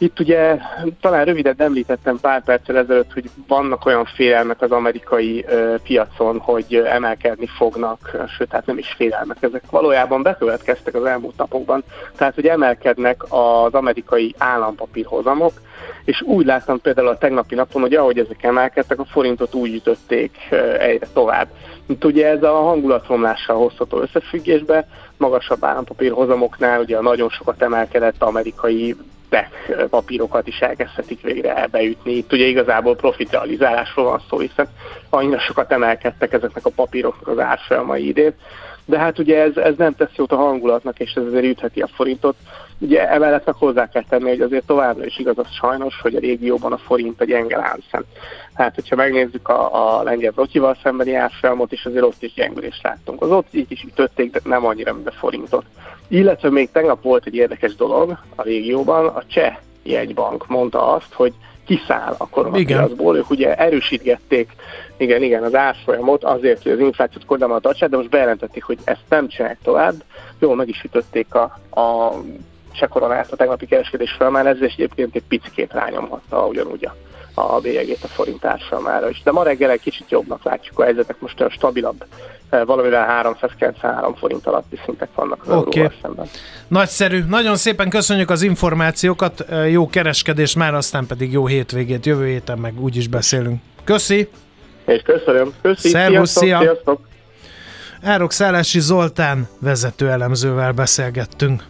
Itt 0.02 0.20
ugye 0.20 0.58
talán 1.00 1.24
röviden 1.24 1.54
említettem 1.58 2.18
pár 2.20 2.44
perccel 2.44 2.76
ezelőtt, 2.76 3.12
hogy 3.12 3.30
vannak 3.46 3.86
olyan 3.86 4.04
félelmek 4.04 4.60
az 4.62 4.70
amerikai 4.70 5.44
uh, 5.48 5.74
piacon, 5.74 6.38
hogy 6.38 6.74
emelkedni 6.74 7.46
fognak, 7.46 8.16
sőt, 8.36 8.52
hát 8.52 8.66
nem 8.66 8.78
is 8.78 8.94
félelmek, 8.96 9.36
ezek 9.40 9.62
valójában 9.70 10.22
bekövetkeztek 10.22 10.94
az 10.94 11.04
elmúlt 11.04 11.36
napokban. 11.36 11.82
Tehát, 12.16 12.34
hogy 12.34 12.46
emelkednek 12.46 13.22
az 13.28 13.74
amerikai 13.74 14.34
állampapírhozamok, 14.38 15.52
és 16.04 16.22
úgy 16.22 16.46
láttam 16.46 16.80
például 16.80 17.08
a 17.08 17.18
tegnapi 17.18 17.54
napon, 17.54 17.82
hogy 17.82 17.94
ahogy 17.94 18.18
ezek 18.18 18.42
emelkedtek, 18.42 18.98
a 18.98 19.04
forintot 19.04 19.54
úgy 19.54 19.74
ütötték 19.74 20.36
egyre 20.78 21.06
tovább. 21.12 21.48
Mint 21.86 22.04
ugye 22.04 22.28
ez 22.28 22.42
a 22.42 22.52
hangulatromlással 22.52 23.56
hozható 23.56 24.00
összefüggésbe, 24.00 24.88
magasabb 25.16 25.64
állampapírhozamoknál 25.64 26.80
ugye 26.80 27.00
nagyon 27.00 27.28
sokat 27.28 27.62
emelkedett 27.62 28.22
amerikai 28.22 28.96
tech 29.32 29.88
papírokat 29.90 30.46
is 30.46 30.60
elkezdhetik 30.60 31.20
végre 31.20 31.66
beütni. 31.70 32.12
Itt 32.12 32.32
ugye 32.32 32.44
igazából 32.44 32.96
profitrealizálásról 32.96 34.04
van 34.04 34.22
szó, 34.28 34.38
hiszen 34.38 34.68
annyira 35.10 35.38
sokat 35.38 35.72
emelkedtek 35.72 36.32
ezeknek 36.32 36.66
a 36.66 36.70
papíroknak 36.70 37.28
az 37.28 37.38
árfolyamai 37.38 38.06
idén. 38.08 38.34
De 38.84 38.98
hát 38.98 39.18
ugye 39.18 39.40
ez, 39.40 39.56
ez 39.56 39.74
nem 39.76 39.94
tesz 39.94 40.14
jót 40.16 40.32
a 40.32 40.36
hangulatnak, 40.36 41.00
és 41.00 41.12
ez 41.12 41.22
azért 41.24 41.44
ütheti 41.44 41.80
a 41.80 41.86
forintot. 41.86 42.36
Ugye 42.82 43.08
emellett 43.08 43.46
meg 43.46 43.54
hozzá 43.54 43.88
kell 43.88 44.04
tenni, 44.08 44.28
hogy 44.28 44.40
azért 44.40 44.66
továbbra 44.66 45.04
is 45.04 45.18
igaz 45.18 45.38
az 45.38 45.46
sajnos, 45.60 46.00
hogy 46.00 46.14
a 46.14 46.18
régióban 46.18 46.72
a 46.72 46.76
forint 46.76 47.20
a 47.20 47.24
gyenge 47.24 47.56
láncszem. 47.56 48.04
Hát, 48.54 48.74
hogyha 48.74 48.96
megnézzük 48.96 49.48
a, 49.48 49.98
a 49.98 50.02
lengyel 50.02 50.32
rotyival 50.36 50.76
szembeni 50.82 51.14
árfolyamot, 51.14 51.72
és 51.72 51.84
azért 51.84 52.04
ott 52.04 52.22
is 52.22 52.32
gyengülést 52.34 52.82
láttunk. 52.82 53.22
Az 53.22 53.30
ott 53.30 53.46
így 53.50 53.70
is 53.72 53.82
ütötték, 53.82 54.30
de 54.30 54.40
nem 54.44 54.66
annyira, 54.66 54.92
mint 54.92 55.08
a 55.08 55.12
forintot. 55.12 55.64
Illetve 56.08 56.50
még 56.50 56.70
tegnap 56.70 57.02
volt 57.02 57.26
egy 57.26 57.34
érdekes 57.34 57.74
dolog 57.74 58.18
a 58.36 58.42
régióban, 58.42 59.06
a 59.06 59.22
cseh 59.26 59.56
jegybank 59.82 60.46
mondta 60.48 60.92
azt, 60.92 61.12
hogy 61.12 61.32
kiszáll 61.64 62.14
a 62.18 62.28
koronapiacból. 62.28 63.16
Ők 63.16 63.30
ugye 63.30 63.54
erősítgették 63.54 64.50
igen, 64.96 65.22
igen, 65.22 65.42
az 65.42 65.54
árfolyamot 65.54 66.24
azért, 66.24 66.62
hogy 66.62 66.72
az 66.72 66.78
inflációt 66.78 67.24
kordában 67.24 67.60
tartsák, 67.60 67.88
de 67.88 67.96
most 67.96 68.08
bejelentették, 68.08 68.64
hogy 68.64 68.78
ezt 68.84 69.04
nem 69.08 69.28
csinálják 69.28 69.58
tovább. 69.62 69.94
Jól 70.38 70.56
meg 70.56 70.68
is 70.68 70.82
ütötték 70.82 71.34
a, 71.34 71.42
a 71.80 72.12
se 72.76 72.86
koronát 72.86 73.32
a 73.32 73.36
tegnapi 73.36 73.66
kereskedés 73.66 74.12
folyamán, 74.12 74.46
ez 74.46 74.60
és 74.60 74.72
egyébként 74.72 75.14
egy 75.14 75.22
picikét 75.28 75.72
rányomhatta 75.72 76.46
ugyanúgy 76.46 76.88
a, 77.34 77.40
a 77.40 77.60
bélyegét 77.60 78.02
a 78.02 78.06
forint 78.06 78.44
árfolyamára 78.44 79.08
is. 79.08 79.22
De 79.22 79.30
ma 79.30 79.42
reggel 79.42 79.70
egy 79.70 79.80
kicsit 79.80 80.10
jobbnak 80.10 80.44
látjuk 80.44 80.78
a 80.78 80.82
helyzetek, 80.82 81.20
most 81.20 81.40
a 81.40 81.50
stabilabb 81.50 82.04
eh, 82.50 82.64
valamivel 82.64 83.04
393 83.06 84.14
forint 84.14 84.46
alatti 84.46 84.78
szintek 84.84 85.08
vannak 85.14 85.42
az 85.46 85.56
okay. 85.56 85.88
szemben. 86.02 86.26
Nagyszerű. 86.68 87.24
Nagyon 87.28 87.56
szépen 87.56 87.88
köszönjük 87.88 88.30
az 88.30 88.42
információkat, 88.42 89.40
eh, 89.40 89.70
jó 89.70 89.88
kereskedés 89.88 90.56
már, 90.56 90.74
aztán 90.74 91.06
pedig 91.06 91.32
jó 91.32 91.46
hétvégét. 91.46 92.06
Jövő 92.06 92.26
héten 92.26 92.58
meg 92.58 92.80
úgyis 92.80 93.08
beszélünk. 93.08 93.60
Köszi! 93.84 94.28
És 94.84 95.02
köszönöm. 95.02 95.52
Köszi. 95.62 95.88
Szervusz, 95.88 96.30
szia! 96.30 96.58
Sziasztok. 96.58 97.10
Árok 98.02 98.32
Szállási 98.32 98.80
Zoltán 98.80 99.48
vezető 99.60 100.10
elemzővel 100.10 100.72
beszélgettünk. 100.72 101.62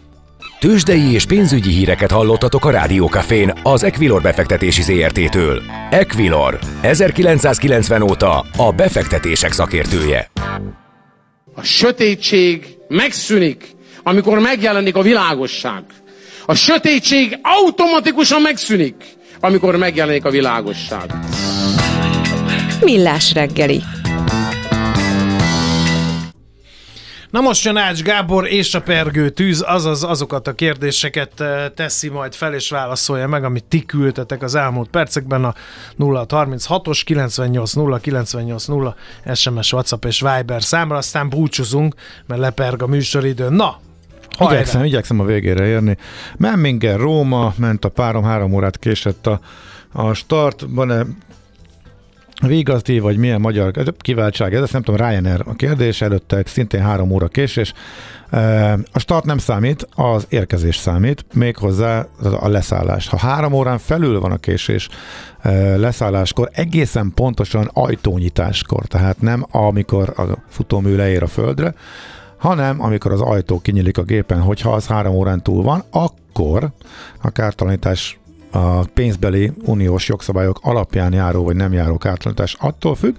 Tőzsdei 0.63 1.11
és 1.13 1.25
pénzügyi 1.25 1.69
híreket 1.69 2.11
hallottatok 2.11 2.65
a 2.65 2.69
Rádiókafén 2.69 3.53
az 3.63 3.83
Equilor 3.83 4.21
befektetési 4.21 4.81
ZRT-től. 4.81 5.61
Equilor, 5.89 6.59
1990 6.81 8.01
óta 8.01 8.45
a 8.57 8.71
befektetések 8.71 9.51
szakértője. 9.51 10.31
A 11.55 11.61
sötétség 11.61 12.77
megszűnik, 12.87 13.63
amikor 14.03 14.39
megjelenik 14.39 14.95
a 14.95 15.01
világosság. 15.01 15.83
A 16.45 16.53
sötétség 16.53 17.39
automatikusan 17.41 18.41
megszűnik, 18.41 18.95
amikor 19.39 19.75
megjelenik 19.75 20.25
a 20.25 20.29
világosság. 20.29 21.13
Millás 22.81 23.33
reggeli 23.33 23.81
Na 27.33 27.41
most 27.41 27.65
jön 27.65 27.77
Ács 27.77 28.01
Gábor 28.01 28.47
és 28.47 28.73
a 28.73 28.81
pergő 28.81 29.29
tűz, 29.29 29.63
azaz 29.67 30.03
azokat 30.03 30.47
a 30.47 30.53
kérdéseket 30.53 31.39
eh, 31.39 31.65
teszi 31.75 32.09
majd 32.09 32.33
fel 32.33 32.53
és 32.53 32.69
válaszolja 32.69 33.27
meg, 33.27 33.43
amit 33.43 33.63
ti 33.63 33.85
küldtetek 33.85 34.41
az 34.41 34.55
elmúlt 34.55 34.89
percekben 34.89 35.43
a 35.43 35.53
0636-os 35.99 37.01
980 37.05 37.99
980 38.01 38.95
SMS, 39.33 39.73
WhatsApp 39.73 40.05
és 40.05 40.21
Viber 40.21 40.63
számra, 40.63 40.97
aztán 40.97 41.29
búcsúzunk, 41.29 41.95
mert 42.25 42.41
leperg 42.41 42.81
a 42.81 42.87
műsoridő. 42.87 43.49
Na, 43.49 43.79
Hajrá. 44.37 44.53
Igyekszem, 44.53 44.83
igyekszem 44.83 45.19
a 45.19 45.25
végére 45.25 45.65
érni. 45.65 45.97
Memmingen, 46.37 46.97
Róma, 46.97 47.53
ment 47.57 47.85
a 47.85 47.89
párom, 47.89 48.23
három 48.23 48.53
órát 48.53 48.79
késett 48.79 49.27
a, 49.27 49.39
a 49.91 50.13
start, 50.13 50.65
van-e 50.69 51.05
Vigazdi, 52.41 52.99
vagy 52.99 53.17
milyen 53.17 53.41
magyar 53.41 53.71
kiváltság 53.97 54.53
ez, 54.53 54.61
ezt 54.61 54.73
nem 54.73 54.81
tudom, 54.81 55.07
Ryanair 55.07 55.41
a 55.45 55.53
kérdés, 55.53 56.01
előtte 56.01 56.43
szintén 56.45 56.81
három 56.81 57.11
óra 57.11 57.27
késés. 57.27 57.73
A 58.91 58.99
start 58.99 59.25
nem 59.25 59.37
számít, 59.37 59.87
az 59.95 60.25
érkezés 60.29 60.75
számít, 60.75 61.25
méghozzá 61.33 62.07
a 62.39 62.47
leszállás. 62.47 63.07
Ha 63.07 63.17
három 63.17 63.53
órán 63.53 63.77
felül 63.77 64.19
van 64.19 64.31
a 64.31 64.37
késés 64.37 64.89
leszálláskor, 65.75 66.49
egészen 66.53 67.11
pontosan 67.15 67.69
ajtónyitáskor, 67.73 68.85
tehát 68.85 69.21
nem 69.21 69.45
amikor 69.51 70.13
a 70.17 70.23
futómű 70.49 70.95
leér 70.95 71.23
a 71.23 71.27
földre, 71.27 71.73
hanem 72.37 72.81
amikor 72.81 73.11
az 73.11 73.21
ajtó 73.21 73.59
kinyílik 73.59 73.97
a 73.97 74.03
gépen, 74.03 74.41
hogyha 74.41 74.73
az 74.73 74.87
három 74.87 75.15
órán 75.15 75.43
túl 75.43 75.63
van, 75.63 75.83
akkor 75.89 76.69
a 77.21 77.29
kártalanítás 77.29 78.19
a 78.53 78.85
pénzbeli 78.93 79.51
uniós 79.65 80.07
jogszabályok 80.07 80.59
alapján 80.61 81.13
járó 81.13 81.43
vagy 81.43 81.55
nem 81.55 81.73
járó 81.73 81.97
kártalanítás 81.97 82.55
attól 82.59 82.95
függ, 82.95 83.15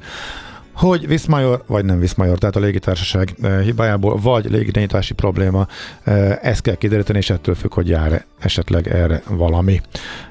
hogy 0.74 1.06
Viszmajor 1.06 1.62
vagy 1.66 1.84
nem 1.84 1.98
Viszmajor, 1.98 2.38
tehát 2.38 2.56
a 2.56 2.60
légitársaság 2.60 3.34
eh, 3.42 3.60
hibájából, 3.62 4.18
vagy 4.22 4.50
légirányítási 4.50 5.14
probléma, 5.14 5.66
eh, 6.02 6.38
ezt 6.42 6.60
kell 6.60 6.74
kideríteni, 6.74 7.18
és 7.18 7.30
ettől 7.30 7.54
függ, 7.54 7.74
hogy 7.74 7.88
jár 7.88 8.24
esetleg 8.38 8.88
erre 8.88 9.22
valami. 9.28 9.80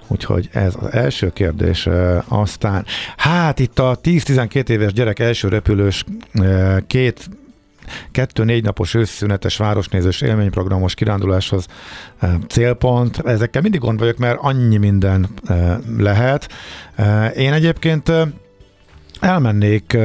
Úgyhogy 0.08 0.50
ez 0.52 0.74
az 0.80 0.92
első 0.92 1.30
kérdés. 1.30 1.88
Eh, 1.88 2.32
aztán, 2.40 2.86
hát 3.18 3.60
itt 3.60 3.80
a 3.80 3.98
10-12 4.04 4.70
éves 4.70 4.94
gyerek 4.94 5.20
első 5.20 5.48
repülős 5.48 6.06
két 6.88 7.30
kettő-négy 8.12 8.64
napos 8.64 8.94
őszszünetes 8.94 9.58
városnézős 9.58 10.22
élményprogramos 10.22 10.94
kiránduláshoz 10.94 11.66
eh, 12.20 12.34
célpont. 12.48 13.18
Ezekkel 13.26 13.62
mindig 13.62 13.80
gond 13.80 14.00
vagyok, 14.00 14.18
mert 14.18 14.38
annyi 14.42 14.78
minden 14.78 15.28
eh, 15.46 15.78
lehet. 15.98 16.50
Eh, 16.96 17.38
én 17.38 17.54
egyébként 17.54 18.12
elmennék 19.20 19.98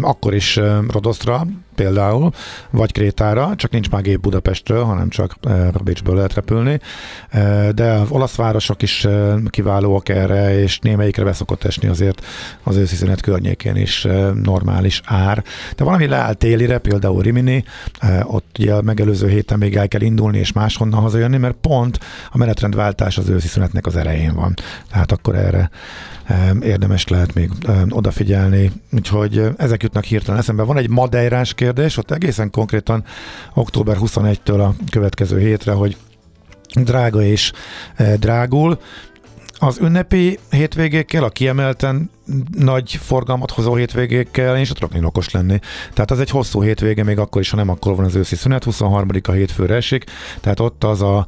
akkor 0.00 0.34
is 0.34 0.60
Rodoszra, 0.88 1.46
például, 1.80 2.30
vagy 2.70 2.92
Krétára, 2.92 3.52
csak 3.56 3.70
nincs 3.70 3.90
már 3.90 4.02
gép 4.02 4.20
Budapestről, 4.20 4.84
hanem 4.84 5.08
csak 5.08 5.34
e, 5.42 5.70
Bécsből 5.84 6.14
lehet 6.14 6.34
repülni, 6.34 6.80
e, 7.28 7.72
de 7.72 8.00
olasz 8.08 8.34
városok 8.34 8.82
is 8.82 9.04
e, 9.04 9.34
kiválóak 9.48 10.08
erre, 10.08 10.60
és 10.60 10.78
némelyikre 10.78 11.24
beszokott 11.24 11.64
esni 11.64 11.88
azért 11.88 12.24
az 12.62 12.76
őszi 12.76 12.96
szünet 12.96 13.20
környékén 13.20 13.76
is 13.76 14.06
normális 14.42 15.00
ár. 15.04 15.44
De 15.76 15.84
valami 15.84 16.06
leáll 16.06 16.34
télire, 16.34 16.78
például 16.78 17.22
Rimini, 17.22 17.64
ott 18.22 18.56
ugye 18.58 18.74
a 18.74 18.82
megelőző 18.82 19.28
héten 19.28 19.58
még 19.58 19.76
el 19.76 19.88
kell 19.88 20.00
indulni, 20.00 20.38
és 20.38 20.52
máshonnan 20.52 21.00
hazajönni, 21.00 21.36
mert 21.36 21.56
pont 21.60 21.98
a 22.30 22.38
menetrendváltás 22.38 23.18
az 23.18 23.28
őszi 23.28 23.48
szünetnek 23.48 23.86
az 23.86 23.96
elején 23.96 24.34
van. 24.34 24.54
Tehát 24.90 25.12
akkor 25.12 25.34
erre 25.34 25.70
érdemes 26.62 27.08
lehet 27.08 27.34
még 27.34 27.50
odafigyelni. 27.88 28.72
Úgyhogy 28.92 29.48
ezek 29.56 29.82
jutnak 29.82 30.04
hirtelen 30.04 30.40
eszembe. 30.40 30.62
Van 30.62 30.76
egy 30.76 30.88
madeirás 30.88 31.54
kérdés, 31.54 31.96
ott 31.96 32.10
egészen 32.10 32.50
konkrétan 32.50 33.04
október 33.54 33.96
21-től 34.00 34.66
a 34.66 34.74
következő 34.90 35.38
hétre, 35.38 35.72
hogy 35.72 35.96
drága 36.74 37.22
és 37.22 37.52
drágul. 38.18 38.78
Az 39.62 39.78
ünnepi 39.78 40.38
hétvégékkel, 40.50 41.24
a 41.24 41.28
kiemelten 41.28 42.10
nagy 42.58 42.98
forgalmat 43.02 43.50
hozó 43.50 43.74
hétvégékkel 43.74 44.56
én 44.56 44.62
is 44.62 44.68
tudok 44.68 45.04
okos 45.04 45.30
lenni. 45.30 45.58
Tehát 45.92 46.10
az 46.10 46.20
egy 46.20 46.30
hosszú 46.30 46.62
hétvége, 46.62 47.04
még 47.04 47.18
akkor 47.18 47.40
is, 47.40 47.50
ha 47.50 47.56
nem 47.56 47.68
akkor 47.68 47.96
van 47.96 48.04
az 48.04 48.14
őszi 48.14 48.36
szünet, 48.36 48.64
23-a 48.66 49.32
hétfőre 49.32 49.74
esik, 49.74 50.04
tehát 50.40 50.60
ott 50.60 50.84
az 50.84 51.02
a 51.02 51.26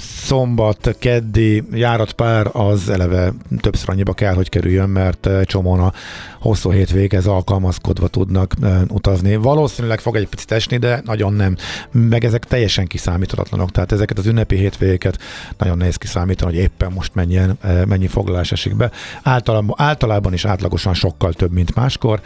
szombat, 0.00 0.96
keddi 0.98 1.64
járatpár 1.72 2.48
az 2.52 2.88
eleve 2.88 3.32
többször 3.60 3.90
annyiba 3.90 4.12
kell, 4.12 4.34
hogy 4.34 4.48
kerüljön, 4.48 4.88
mert 4.88 5.28
csomóan 5.44 5.80
a 5.80 5.92
hosszú 6.40 6.70
hétvégez 6.70 7.26
alkalmazkodva 7.26 8.08
tudnak 8.08 8.54
utazni. 8.88 9.36
Valószínűleg 9.36 10.00
fog 10.00 10.16
egy 10.16 10.28
picit 10.28 10.50
esni, 10.52 10.76
de 10.76 11.02
nagyon 11.04 11.32
nem. 11.32 11.56
Meg 11.90 12.24
ezek 12.24 12.44
teljesen 12.44 12.86
kiszámíthatatlanok, 12.86 13.70
tehát 13.70 13.92
ezeket 13.92 14.18
az 14.18 14.26
ünnepi 14.26 14.56
hétvégeket 14.56 15.18
nagyon 15.58 15.76
nehéz 15.76 15.96
kiszámítani, 15.96 16.52
hogy 16.52 16.62
éppen 16.62 16.92
most 16.92 17.14
mennyi, 17.14 17.40
mennyi 17.86 18.06
foglalás 18.06 18.52
esik 18.52 18.76
be. 18.76 18.90
Általában, 19.22 19.74
általában 19.78 20.32
is 20.32 20.44
átlagosan 20.44 20.94
sokkal 20.94 21.32
több, 21.32 21.52
mint 21.52 21.74
máskor, 21.74 22.20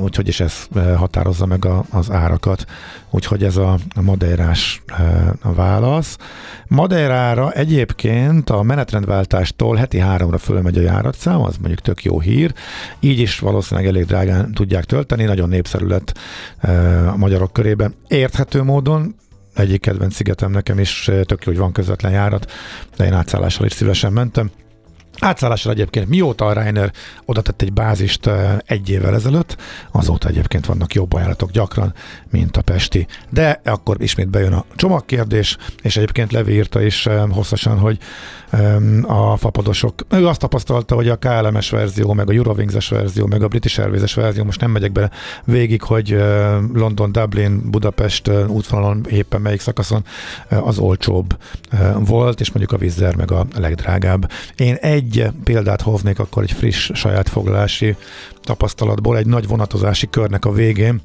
úgyhogy 0.00 0.28
is 0.28 0.40
ez 0.40 0.66
határozza 0.96 1.46
meg 1.46 1.66
az 1.90 2.10
árakat. 2.10 2.64
Úgyhogy 3.10 3.44
ez 3.44 3.56
a, 3.56 3.78
a 3.94 4.00
moderás 4.00 4.82
a 5.40 5.52
válasz. 5.52 6.16
Madeirára 6.66 7.52
egyébként 7.52 8.50
a 8.50 8.62
menetrendváltástól 8.62 9.76
heti 9.76 9.98
háromra 9.98 10.38
fölmegy 10.38 10.78
a 10.78 10.80
járatszám, 10.80 11.40
az 11.42 11.56
mondjuk 11.56 11.80
tök 11.80 12.04
jó 12.04 12.20
hír. 12.20 12.54
Így 13.00 13.18
is 13.18 13.38
valószínűleg 13.38 13.88
elég 13.88 14.04
drágán 14.04 14.52
tudják 14.52 14.84
tölteni, 14.84 15.24
nagyon 15.24 15.48
népszerű 15.48 15.86
lett 15.86 16.18
a 17.06 17.16
magyarok 17.16 17.52
körében. 17.52 17.94
Érthető 18.08 18.62
módon, 18.62 19.14
egyik 19.54 19.80
kedvenc 19.80 20.14
szigetem 20.14 20.50
nekem 20.50 20.78
is, 20.78 21.04
tök 21.04 21.44
jó, 21.44 21.52
hogy 21.52 21.58
van 21.58 21.72
közvetlen 21.72 22.12
járat, 22.12 22.52
de 22.96 23.04
én 23.04 23.12
átszállással 23.12 23.66
is 23.66 23.72
szívesen 23.72 24.12
mentem. 24.12 24.50
Átszállásra 25.20 25.70
egyébként 25.70 26.08
mióta 26.08 26.46
a 26.46 26.52
Reiner 26.52 26.92
oda 27.24 27.40
tett 27.40 27.62
egy 27.62 27.72
bázist 27.72 28.30
egy 28.66 28.90
évvel 28.90 29.14
ezelőtt, 29.14 29.56
azóta 29.90 30.28
egyébként 30.28 30.66
vannak 30.66 30.94
jobb 30.94 31.12
ajánlatok 31.12 31.50
gyakran, 31.50 31.94
mint 32.30 32.56
a 32.56 32.62
Pesti. 32.62 33.06
De 33.30 33.60
akkor 33.64 33.96
ismét 34.02 34.28
bejön 34.28 34.52
a 34.52 34.64
csomagkérdés, 34.74 35.56
és 35.82 35.96
egyébként 35.96 36.32
Levi 36.32 36.52
írta 36.52 36.82
is 36.82 37.08
hosszasan, 37.30 37.78
hogy 37.78 37.98
a 39.02 39.36
fapadosok. 39.36 40.06
Ő 40.10 40.26
azt 40.26 40.40
tapasztalta, 40.40 40.94
hogy 40.94 41.08
a 41.08 41.16
KLMS 41.16 41.70
verzió, 41.70 42.12
meg 42.12 42.28
a 42.28 42.32
Eurowings-es 42.32 42.88
verzió, 42.88 43.26
meg 43.26 43.42
a 43.42 43.48
British 43.48 43.80
airways 43.80 44.14
verzió, 44.14 44.44
most 44.44 44.60
nem 44.60 44.70
megyek 44.70 44.92
bele 44.92 45.10
végig, 45.44 45.82
hogy 45.82 46.10
London, 46.72 47.12
Dublin, 47.12 47.70
Budapest 47.70 48.30
útvonalon 48.46 49.06
éppen 49.08 49.40
melyik 49.40 49.60
szakaszon 49.60 50.04
az 50.48 50.78
olcsóbb 50.78 51.36
volt, 51.98 52.40
és 52.40 52.48
mondjuk 52.48 52.72
a 52.72 52.76
Vizzer 52.84 53.16
meg 53.16 53.30
a 53.30 53.46
legdrágább. 53.56 54.30
Én 54.56 54.74
egy 54.74 55.09
példát 55.44 55.80
hovnék 55.80 56.18
akkor 56.18 56.42
egy 56.42 56.52
friss 56.52 56.90
saját 56.94 57.28
foglalási 57.28 57.96
tapasztalatból, 58.40 59.16
egy 59.16 59.26
nagy 59.26 59.46
vonatozási 59.46 60.10
körnek 60.10 60.44
a 60.44 60.52
végén, 60.52 61.00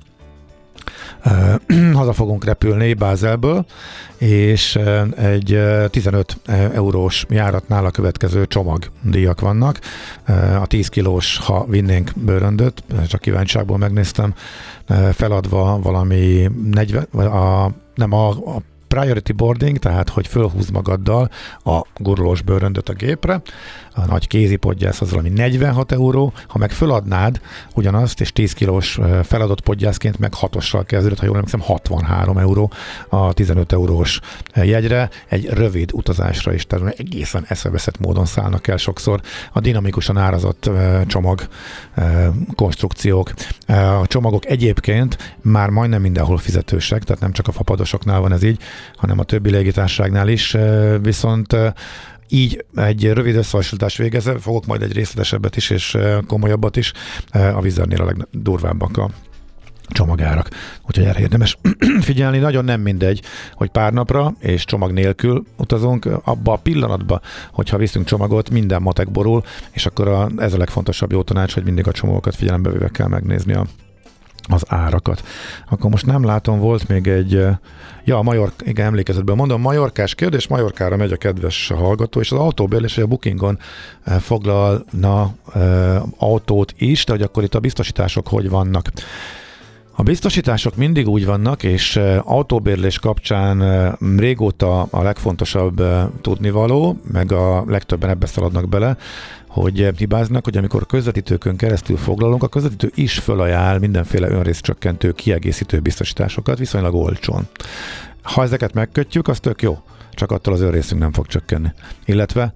haza 1.94 2.14
fogunk 2.14 2.46
repülni 2.46 2.94
Bázelből, 2.94 3.66
és 4.18 4.80
egy 5.16 5.60
15 5.90 6.38
eurós 6.74 7.26
járatnál 7.30 7.86
a 7.86 7.92
következő 7.92 8.46
csomagdíjak 8.46 9.40
vannak. 9.42 9.80
A 10.62 10.68
10 10.68 10.88
kilós, 10.88 11.38
ha 11.38 11.66
vinnénk 11.66 12.12
bőröndöt, 12.16 12.84
csak 13.08 13.22
kíváncsiságból 13.22 13.78
megnéztem, 13.78 14.34
feladva 15.12 15.80
valami 15.82 16.52
40, 16.72 17.04
a, 17.04 17.72
nem 17.96 18.14
a, 18.14 18.30
a 18.30 18.62
priority 18.88 19.32
boarding, 19.32 19.78
tehát 19.78 20.10
hogy 20.10 20.28
fölhúz 20.28 20.70
magaddal 20.70 21.30
a 21.64 21.82
gurulós 21.98 22.42
bőröndöt 22.42 22.90
a 22.90 22.94
gépre, 22.94 23.42
a 23.96 24.06
nagy 24.06 24.28
kézipodgyász 24.28 25.02
az 25.02 25.10
valami 25.10 25.30
46 25.30 25.92
euró, 25.92 26.34
ha 26.48 26.58
meg 26.58 26.72
föladnád 26.72 27.42
ugyanazt, 27.74 28.22
és 28.22 28.32
10 28.32 28.54
kilós 28.54 29.00
feladott 29.24 29.62
podgyászként 29.62 30.20
meg 30.20 30.34
6-ossal 30.42 30.84
kezdődött, 30.86 31.20
ha 31.20 31.26
jól 31.26 31.36
emlékszem, 31.36 31.60
63 31.60 32.38
euró 32.38 32.72
a 33.10 33.34
15 33.34 33.72
eurós 33.72 34.20
jegyre, 34.56 35.10
egy 35.28 35.46
rövid 35.46 35.90
utazásra 35.94 36.54
is, 36.54 36.66
tehát 36.68 37.00
egészen 37.00 37.46
eszeveszett 37.48 38.00
módon 38.00 38.26
szállnak 38.26 38.68
el 38.68 38.78
sokszor 38.78 39.22
a 39.54 39.60
dinamikusan 39.60 40.18
árazott 40.18 40.70
csomag 41.08 41.48
konstrukciók. 42.56 43.34
A 44.02 44.08
csomagok 44.08 44.46
egyébként 44.46 45.38
már 45.42 45.70
majdnem 45.70 46.02
mindenhol 46.02 46.38
fizetősek, 46.38 47.04
tehát 47.04 47.22
nem 47.22 47.32
csak 47.32 47.48
a 47.48 47.52
fapadosoknál 47.52 48.20
van 48.20 48.32
ez 48.32 48.44
így, 48.44 48.62
hanem 48.96 49.20
a 49.20 49.24
többi 49.24 49.50
légitárságnál 49.50 50.28
is, 50.28 50.58
viszont 51.02 51.56
így 52.30 52.66
egy 52.76 53.14
rövid 53.14 53.36
összehasonlítást 53.36 53.98
végezve, 53.98 54.40
fogok 54.40 54.66
majd 54.66 54.82
egy 54.82 54.94
részletesebbet 54.94 55.56
is 55.56 55.70
és 55.70 55.98
komolyabbat 56.28 56.76
is, 56.76 56.92
a 57.32 57.62
vizernél 57.62 58.02
a 58.02 58.06
legdurvábbak 58.06 58.98
a 58.98 59.10
csomagárak. 59.88 60.50
Úgyhogy 60.88 61.06
erre 61.06 61.20
érdemes 61.20 61.58
figyelni. 62.02 62.38
Nagyon 62.38 62.66
nem 62.66 62.82
mindegy, 62.82 63.22
hogy 63.54 63.70
pár 63.70 63.94
napra 63.94 64.34
és 64.40 64.66
csomag 64.66 64.92
nélkül 64.92 65.46
utazunk. 65.58 66.10
Abba 66.24 66.54
a 66.54 66.58
pillanatban, 66.58 67.22
hogyha 67.52 67.78
viszünk 67.78 68.06
csomagot, 68.06 68.50
minden 68.50 68.82
matek 68.82 69.12
borul, 69.12 69.44
és 69.72 69.86
akkor 69.86 70.08
a, 70.08 70.30
ez 70.38 70.54
a 70.54 70.58
legfontosabb 70.58 71.12
jó 71.12 71.22
tanács, 71.22 71.54
hogy 71.54 71.64
mindig 71.64 71.88
a 71.88 71.92
csomagokat 71.92 72.36
figyelembe 72.36 72.70
véve 72.70 72.90
kell 72.90 73.08
megnézni 73.08 73.54
a 73.54 73.66
az 74.54 74.64
árakat. 74.68 75.24
Akkor 75.70 75.90
most 75.90 76.06
nem 76.06 76.24
látom, 76.24 76.60
volt 76.60 76.88
még 76.88 77.08
egy, 77.08 77.46
ja, 78.04 78.18
a 78.18 78.22
Majork, 78.22 78.54
igen, 78.66 78.86
emlékezetben 78.86 79.36
mondom, 79.36 79.62
Majorkás 79.62 80.16
kérdés, 80.16 80.48
Majorkára 80.48 80.96
megy 80.96 81.12
a 81.12 81.18
kedves 81.18 81.68
hallgató, 81.68 82.20
és 82.20 82.32
az 82.32 82.40
autóbérlés, 82.40 82.96
hogy 82.96 83.04
a 83.04 83.08
Bookingon 83.08 83.60
foglalna 84.20 85.34
e, 85.54 85.60
autót 86.18 86.74
is, 86.78 87.06
de 87.06 87.12
hogy 87.12 87.22
akkor 87.22 87.44
itt 87.44 87.56
a 87.56 87.60
biztosítások 87.60 88.28
hogy 88.28 88.50
vannak. 88.50 88.92
A 89.98 90.04
biztosítások 90.04 90.76
mindig 90.76 91.08
úgy 91.08 91.26
vannak, 91.26 91.64
és 91.64 92.00
autóbérlés 92.24 93.00
kapcsán 93.00 93.92
régóta 94.18 94.82
a 94.82 95.02
legfontosabb 95.02 95.84
tudnivaló, 96.22 96.98
meg 97.12 97.32
a 97.32 97.64
legtöbben 97.68 98.10
ebbe 98.10 98.26
szaladnak 98.26 98.70
bele, 98.70 98.98
hogy 99.62 99.92
hibáznak, 99.98 100.44
hogy 100.44 100.58
amikor 100.58 100.86
közvetítőkön 100.86 101.56
keresztül 101.56 101.98
foglalunk, 101.98 102.44
a 102.44 102.48
közvetítő 102.48 102.92
is 102.96 103.20
fölajánl 103.20 103.80
mindenféle 103.80 104.30
önrészcsökkentő 104.30 105.12
kiegészítő 105.12 105.80
biztosításokat 105.80 106.58
viszonylag 106.58 106.96
olcsón. 106.96 107.48
Ha 108.22 108.44
ezeket 108.44 108.74
megkötjük, 108.74 109.28
az 109.28 109.40
tök 109.40 109.62
jó, 109.62 109.78
csak 110.14 110.32
attól 110.32 110.54
az 110.54 110.62
önrészünk 110.62 111.02
nem 111.02 111.12
fog 111.12 111.26
csökkenni. 111.26 111.74
Illetve 112.06 112.54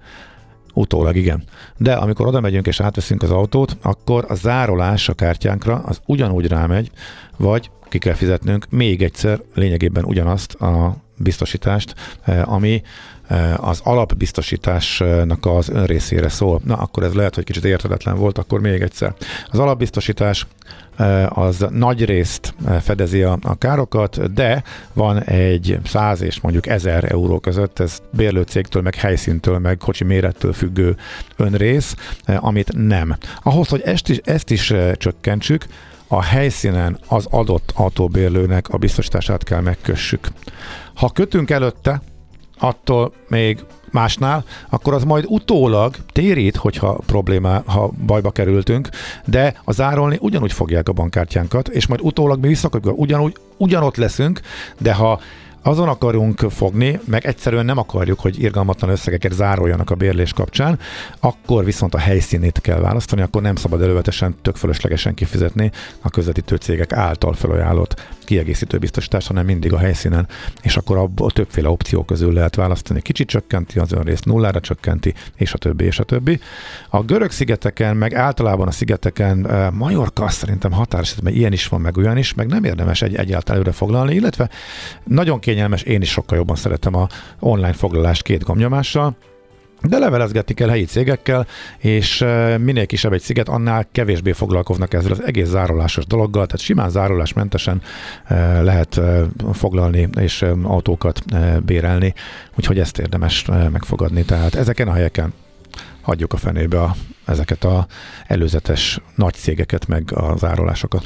Utólag 0.74 1.16
igen. 1.16 1.42
De 1.76 1.92
amikor 1.92 2.26
oda 2.26 2.40
megyünk 2.40 2.66
és 2.66 2.80
átveszünk 2.80 3.22
az 3.22 3.30
autót, 3.30 3.76
akkor 3.82 4.24
a 4.28 4.34
zárolás 4.34 5.08
a 5.08 5.14
kártyánkra 5.14 5.76
az 5.76 6.00
ugyanúgy 6.06 6.46
rámegy, 6.46 6.90
vagy 7.36 7.70
ki 7.88 7.98
kell 7.98 8.14
fizetnünk 8.14 8.66
még 8.70 9.02
egyszer 9.02 9.40
lényegében 9.54 10.04
ugyanazt 10.04 10.54
a 10.54 10.96
biztosítást, 11.22 11.94
eh, 12.24 12.52
ami 12.52 12.82
eh, 13.28 13.68
az 13.68 13.80
alapbiztosításnak 13.84 15.46
az 15.46 15.68
önrészére 15.68 16.28
szól. 16.28 16.60
Na, 16.64 16.74
akkor 16.74 17.02
ez 17.02 17.14
lehet, 17.14 17.34
hogy 17.34 17.44
kicsit 17.44 17.64
értedetlen 17.64 18.16
volt, 18.16 18.38
akkor 18.38 18.60
még 18.60 18.82
egyszer. 18.82 19.14
Az 19.50 19.58
alapbiztosítás 19.58 20.46
eh, 20.96 21.38
az 21.38 21.66
nagy 21.70 22.04
részt 22.04 22.54
fedezi 22.80 23.22
a, 23.22 23.38
a 23.42 23.58
károkat, 23.58 24.32
de 24.32 24.62
van 24.92 25.22
egy 25.22 25.78
100 25.84 26.22
és 26.22 26.40
mondjuk 26.40 26.66
1000 26.66 27.12
euró 27.12 27.38
között, 27.38 27.78
ez 27.78 27.98
bérlőcégtől, 28.10 28.82
meg 28.82 28.94
helyszíntől, 28.94 29.58
meg 29.58 29.76
kocsi 29.76 30.04
mérettől 30.04 30.52
függő 30.52 30.96
önrész, 31.36 31.94
amit 32.26 32.72
nem. 32.76 33.16
Ahhoz, 33.42 33.68
hogy 33.68 33.80
ezt 33.84 34.08
is, 34.08 34.20
ezt 34.24 34.50
is 34.50 34.74
csökkentsük, 34.96 35.66
a 36.12 36.22
helyszínen 36.22 36.98
az 37.08 37.26
adott 37.30 37.72
autóbérlőnek 37.74 38.68
a 38.68 38.76
biztosítását 38.76 39.44
kell 39.44 39.60
megkössük. 39.60 40.28
Ha 40.94 41.10
kötünk 41.10 41.50
előtte, 41.50 42.02
attól 42.58 43.12
még 43.28 43.64
másnál, 43.90 44.44
akkor 44.68 44.94
az 44.94 45.04
majd 45.04 45.24
utólag 45.28 45.94
térít, 46.12 46.56
hogyha 46.56 47.00
problémá, 47.06 47.62
ha 47.66 47.90
bajba 48.06 48.30
kerültünk, 48.30 48.88
de 49.24 49.60
a 49.64 49.72
zárolni 49.72 50.18
ugyanúgy 50.20 50.52
fogják 50.52 50.88
a 50.88 50.92
bankkártyánkat, 50.92 51.68
és 51.68 51.86
majd 51.86 52.00
utólag 52.02 52.40
mi 52.40 52.48
visszakapjuk, 52.48 52.98
ugyanúgy, 52.98 53.36
ugyanott 53.56 53.96
leszünk, 53.96 54.40
de 54.78 54.92
ha 54.92 55.20
azon 55.62 55.88
akarunk 55.88 56.38
fogni, 56.50 57.00
meg 57.04 57.26
egyszerűen 57.26 57.64
nem 57.64 57.78
akarjuk, 57.78 58.20
hogy 58.20 58.42
irgalmatlan 58.42 58.90
összegeket 58.90 59.32
zároljanak 59.32 59.90
a 59.90 59.94
bérlés 59.94 60.32
kapcsán, 60.32 60.78
akkor 61.20 61.64
viszont 61.64 61.94
a 61.94 61.98
helyszínét 61.98 62.60
kell 62.60 62.80
választani, 62.80 63.22
akkor 63.22 63.42
nem 63.42 63.56
szabad 63.56 63.82
elővetesen 63.82 64.34
tök 64.42 64.56
fölöslegesen 64.56 65.14
kifizetni 65.14 65.70
a 66.00 66.10
közvetítő 66.10 66.56
cégek 66.56 66.92
által 66.92 67.32
felajánlott 67.32 68.02
kiegészítő 68.24 68.78
biztosítást, 68.78 69.26
hanem 69.26 69.44
mindig 69.44 69.72
a 69.72 69.78
helyszínen, 69.78 70.28
és 70.62 70.76
akkor 70.76 70.96
abból 70.96 71.30
többféle 71.30 71.68
opció 71.68 72.04
közül 72.04 72.32
lehet 72.32 72.54
választani. 72.54 73.02
Kicsit 73.02 73.28
csökkenti 73.28 73.78
az 73.78 73.92
önrészt, 73.92 74.24
nullára 74.24 74.60
csökkenti, 74.60 75.14
és 75.36 75.52
a 75.52 75.58
többi, 75.58 75.84
és 75.84 75.98
a 75.98 76.04
többi. 76.04 76.40
A 76.88 77.02
görög 77.02 77.30
szigeteken, 77.30 77.96
meg 77.96 78.14
általában 78.14 78.68
a 78.68 78.70
szigeteken, 78.70 79.50
eh, 79.50 79.70
Majorka 79.70 80.28
szerintem 80.28 80.72
mert 81.22 81.36
ilyen 81.36 81.52
is 81.52 81.68
van, 81.68 81.80
meg 81.80 81.96
olyan 81.96 82.16
is, 82.16 82.34
meg 82.34 82.46
nem 82.46 82.64
érdemes 82.64 83.02
egy, 83.02 83.14
egyáltalán 83.14 83.60
előre 83.60 83.76
foglalni, 83.76 84.14
illetve 84.14 84.50
nagyon 85.04 85.40
kényelmes, 85.50 85.82
én 85.82 86.00
is 86.00 86.10
sokkal 86.10 86.38
jobban 86.38 86.56
szeretem 86.56 86.94
a 86.94 87.06
online 87.38 87.72
foglalást 87.72 88.22
két 88.22 88.42
gomnyomással, 88.42 89.16
de 89.82 89.98
levelezgetni 89.98 90.54
kell 90.54 90.68
helyi 90.68 90.84
cégekkel, 90.84 91.46
és 91.78 92.24
minél 92.58 92.86
kisebb 92.86 93.12
egy 93.12 93.20
sziget, 93.20 93.48
annál 93.48 93.88
kevésbé 93.92 94.32
foglalkoznak 94.32 94.94
ezzel 94.94 95.10
az 95.10 95.22
egész 95.22 95.48
zárolásos 95.48 96.06
dologgal, 96.06 96.46
tehát 96.46 96.60
simán 96.60 96.90
zárolásmentesen 96.90 97.82
lehet 98.62 99.00
foglalni 99.52 100.08
és 100.20 100.44
autókat 100.62 101.22
bérelni, 101.64 102.14
úgyhogy 102.56 102.78
ezt 102.78 102.98
érdemes 102.98 103.44
megfogadni. 103.72 104.24
Tehát 104.24 104.54
ezeken 104.54 104.88
a 104.88 104.92
helyeken 104.92 105.32
hagyjuk 106.00 106.32
a 106.32 106.36
fenébe 106.36 106.82
a, 106.82 106.94
ezeket 107.26 107.64
a 107.64 107.86
előzetes 108.26 109.00
nagy 109.14 109.34
cégeket, 109.34 109.86
meg 109.86 110.12
a 110.14 110.36
zárolásokat. 110.36 111.04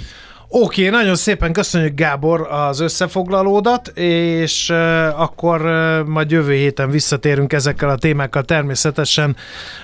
Oké, 0.56 0.86
okay, 0.86 1.00
nagyon 1.00 1.14
szépen 1.14 1.52
köszönjük 1.52 1.94
Gábor 1.94 2.48
az 2.50 2.80
összefoglalódat, 2.80 3.88
és 3.98 4.70
akkor 5.16 5.60
uh, 5.60 6.06
majd 6.06 6.30
jövő 6.30 6.52
héten 6.52 6.90
visszatérünk 6.90 7.52
ezekkel 7.52 7.88
a 7.88 7.96
témákkal 7.96 8.42
természetesen 8.42 9.36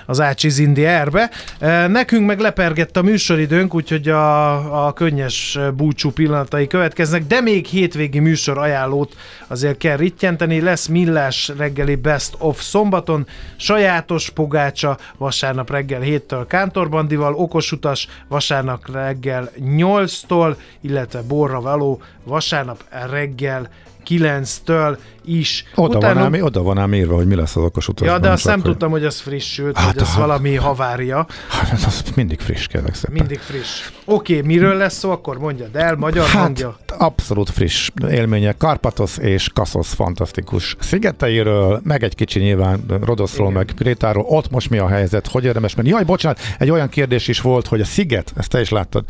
az 0.05 0.21
Ácsiz 0.21 0.59
Indiárbe. 0.59 1.29
Uh, 1.61 1.87
nekünk 1.87 2.27
meg 2.27 2.39
lepergett 2.39 2.97
a 2.97 3.01
műsoridőnk, 3.01 3.75
úgyhogy 3.75 4.09
a, 4.09 4.87
a 4.87 4.93
könnyes 4.93 5.59
búcsú 5.75 6.11
pillanatai 6.11 6.67
következnek, 6.67 7.23
de 7.27 7.41
még 7.41 7.65
hétvégi 7.65 8.19
műsor 8.19 8.57
ajánlót 8.57 9.15
azért 9.47 9.77
kell 9.77 9.97
rittyenteni. 9.97 10.61
Lesz 10.61 10.87
millás 10.87 11.51
reggeli 11.57 11.95
Best 11.95 12.35
of 12.37 12.61
szombaton, 12.61 13.27
sajátos 13.55 14.29
pogácsa 14.29 14.97
vasárnap 15.17 15.71
reggel 15.71 16.01
7-től 16.03 16.45
Kántorbandival, 16.47 17.33
okosutas 17.33 18.07
vasárnap 18.27 18.91
reggel 18.91 19.51
8-tól, 19.59 20.55
illetve 20.81 21.21
borra 21.21 21.61
való 21.61 22.01
vasárnap 22.23 22.83
reggel 23.09 23.69
9-től 24.09 24.97
is. 25.25 25.65
Oda, 25.75 25.97
Utána... 25.97 26.13
van 26.13 26.35
ám, 26.35 26.43
oda 26.43 26.61
van 26.61 26.77
ám 26.77 26.93
írva, 26.93 27.15
hogy 27.15 27.27
mi 27.27 27.35
lesz 27.35 27.55
az 27.55 27.63
okos 27.63 27.87
utasban. 27.87 28.15
Ja, 28.15 28.21
de 28.21 28.29
azt 28.29 28.45
nem 28.45 28.61
hogy... 28.61 28.69
tudtam, 28.69 28.91
hogy 28.91 29.05
az 29.05 29.19
frissült, 29.19 29.77
hát, 29.77 29.93
hogy 29.93 30.01
ez 30.01 30.15
valami 30.15 30.55
havária. 30.55 31.27
Hát 31.49 31.83
az 31.85 32.03
mindig 32.15 32.39
friss, 32.39 32.67
kérlek 32.67 32.93
szépen. 32.93 33.13
Mindig 33.13 33.39
friss. 33.39 33.89
Oké, 34.05 34.37
okay, 34.37 34.47
miről 34.47 34.75
lesz 34.75 34.97
szó, 34.97 35.11
akkor 35.11 35.37
mondjad 35.37 35.75
el, 35.75 35.95
magyar 35.95 36.25
hát, 36.25 36.41
hangja. 36.41 36.77
abszolút 36.97 37.49
friss 37.49 37.89
élménye. 38.09 38.51
Karpatos 38.51 39.17
és 39.17 39.49
Kassos 39.53 39.87
fantasztikus 39.87 40.75
szigeteiről, 40.79 41.81
meg 41.83 42.03
egy 42.03 42.15
kicsi 42.15 42.39
nyilván 42.39 42.83
Rodoszról, 43.03 43.49
Igen. 43.49 43.57
meg 43.57 43.75
Krétáról. 43.75 44.25
Ott 44.27 44.49
most 44.49 44.69
mi 44.69 44.77
a 44.77 44.87
helyzet, 44.87 45.27
hogy 45.27 45.43
érdemes 45.43 45.75
menni? 45.75 45.89
Jaj, 45.89 46.03
bocsánat, 46.03 46.39
egy 46.59 46.69
olyan 46.69 46.89
kérdés 46.89 47.27
is 47.27 47.41
volt, 47.41 47.67
hogy 47.67 47.81
a 47.81 47.85
sziget, 47.85 48.33
ezt 48.35 48.49
te 48.49 48.61
is 48.61 48.69
láttad, 48.69 49.05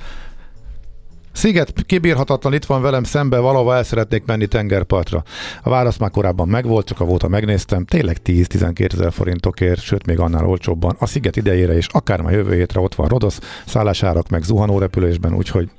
Sziget 1.31 1.73
kibírhatatlan, 1.85 2.53
itt 2.53 2.65
van 2.65 2.81
velem 2.81 3.03
szembe, 3.03 3.37
valahol 3.37 3.75
el 3.75 3.83
szeretnék 3.83 4.25
menni 4.25 4.47
tengerpartra. 4.47 5.23
A 5.63 5.69
válasz 5.69 5.97
már 5.97 6.09
korábban 6.09 6.47
megvolt, 6.47 6.85
csak 6.85 6.99
a 6.99 7.05
volta 7.05 7.27
megnéztem, 7.27 7.85
tényleg 7.85 8.17
10-12 8.25 8.93
ezer 8.93 9.11
forintokért, 9.11 9.81
sőt 9.81 10.05
még 10.05 10.19
annál 10.19 10.45
olcsóbban. 10.45 10.95
A 10.99 11.05
sziget 11.05 11.35
idejére 11.35 11.77
is, 11.77 11.87
akár 11.87 12.21
már 12.21 12.33
jövő 12.33 12.55
hétre 12.55 12.79
ott 12.79 12.95
van 12.95 13.07
Rodosz, 13.07 13.39
szállásárak 13.65 14.29
meg 14.29 14.43
zuhanó 14.43 14.79
repülésben, 14.79 15.35
úgyhogy 15.35 15.69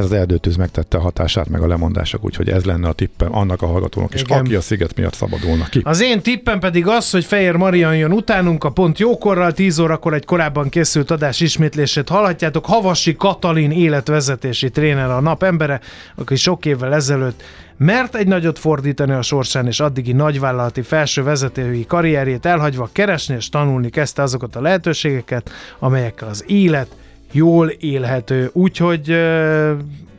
ez 0.00 0.06
az 0.06 0.12
erdőtűz 0.12 0.56
megtette 0.56 0.96
a 0.96 1.00
hatását, 1.00 1.48
meg 1.48 1.62
a 1.62 1.66
lemondások, 1.66 2.24
úgyhogy 2.24 2.48
ez 2.48 2.64
lenne 2.64 2.88
a 2.88 2.92
tippem 2.92 3.36
annak 3.36 3.62
a 3.62 3.66
hallgatónak, 3.66 4.14
és 4.14 4.22
aki 4.22 4.54
a 4.54 4.60
sziget 4.60 4.96
miatt 4.96 5.14
szabadulna 5.14 5.64
ki. 5.64 5.80
Az 5.84 6.02
én 6.02 6.20
tippem 6.20 6.58
pedig 6.58 6.86
az, 6.86 7.10
hogy 7.10 7.24
Fehér 7.24 7.54
Marian 7.54 7.96
jön 7.96 8.12
utánunk, 8.12 8.64
a 8.64 8.70
pont 8.70 8.98
jókorral, 8.98 9.52
10 9.52 9.78
órakor 9.78 10.14
egy 10.14 10.24
korábban 10.24 10.68
készült 10.68 11.10
adás 11.10 11.40
ismétlését 11.40 12.08
hallhatjátok. 12.08 12.66
Havasi 12.66 13.16
Katalin 13.16 13.70
életvezetési 13.70 14.70
tréner 14.70 15.10
a 15.10 15.20
nap 15.20 15.42
embere, 15.42 15.80
aki 16.14 16.36
sok 16.36 16.66
évvel 16.66 16.94
ezelőtt 16.94 17.42
mert 17.76 18.14
egy 18.14 18.26
nagyot 18.26 18.58
fordítani 18.58 19.12
a 19.12 19.22
sorsán 19.22 19.66
és 19.66 19.80
addigi 19.80 20.12
nagyvállalati 20.12 20.82
felső 20.82 21.22
vezetői 21.22 21.86
karrierjét 21.86 22.46
elhagyva 22.46 22.88
keresni 22.92 23.34
és 23.34 23.48
tanulni 23.48 23.88
kezdte 23.88 24.22
azokat 24.22 24.56
a 24.56 24.60
lehetőségeket, 24.60 25.50
amelyekkel 25.78 26.28
az 26.28 26.44
élet 26.46 26.88
jól 27.30 27.68
élhető. 27.68 28.50
Úgyhogy 28.52 29.10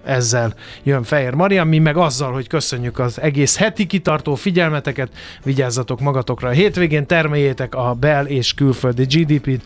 ezzel 0.03 0.53
jön 0.83 1.03
Fehér 1.03 1.33
Marian, 1.33 1.67
mi 1.67 1.79
meg 1.79 1.97
azzal, 1.97 2.31
hogy 2.31 2.47
köszönjük 2.47 2.99
az 2.99 3.21
egész 3.21 3.57
heti 3.57 3.85
kitartó 3.85 4.35
figyelmeteket, 4.35 5.09
vigyázzatok 5.43 5.99
magatokra 5.99 6.47
a 6.47 6.51
hétvégén, 6.51 7.05
termeljétek 7.05 7.75
a 7.75 7.93
bel- 7.99 8.29
és 8.29 8.53
külföldi 8.53 9.03
GDP-t, 9.03 9.63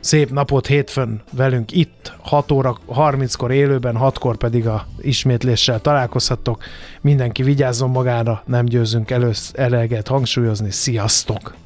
szép 0.00 0.30
napot 0.30 0.66
hétfőn 0.66 1.22
velünk 1.32 1.72
itt, 1.72 2.12
6 2.18 2.50
óra 2.50 2.76
30-kor 2.88 3.50
élőben, 3.50 3.96
6-kor 3.98 4.36
pedig 4.36 4.66
a 4.66 4.86
ismétléssel 5.00 5.80
találkozhattok. 5.80 6.64
Mindenki 7.00 7.42
vigyázzon 7.42 7.90
magára, 7.90 8.42
nem 8.46 8.64
győzünk 8.64 9.10
először 9.10 9.60
eleget 9.60 10.08
hangsúlyozni. 10.08 10.70
Sziasztok! 10.70 11.65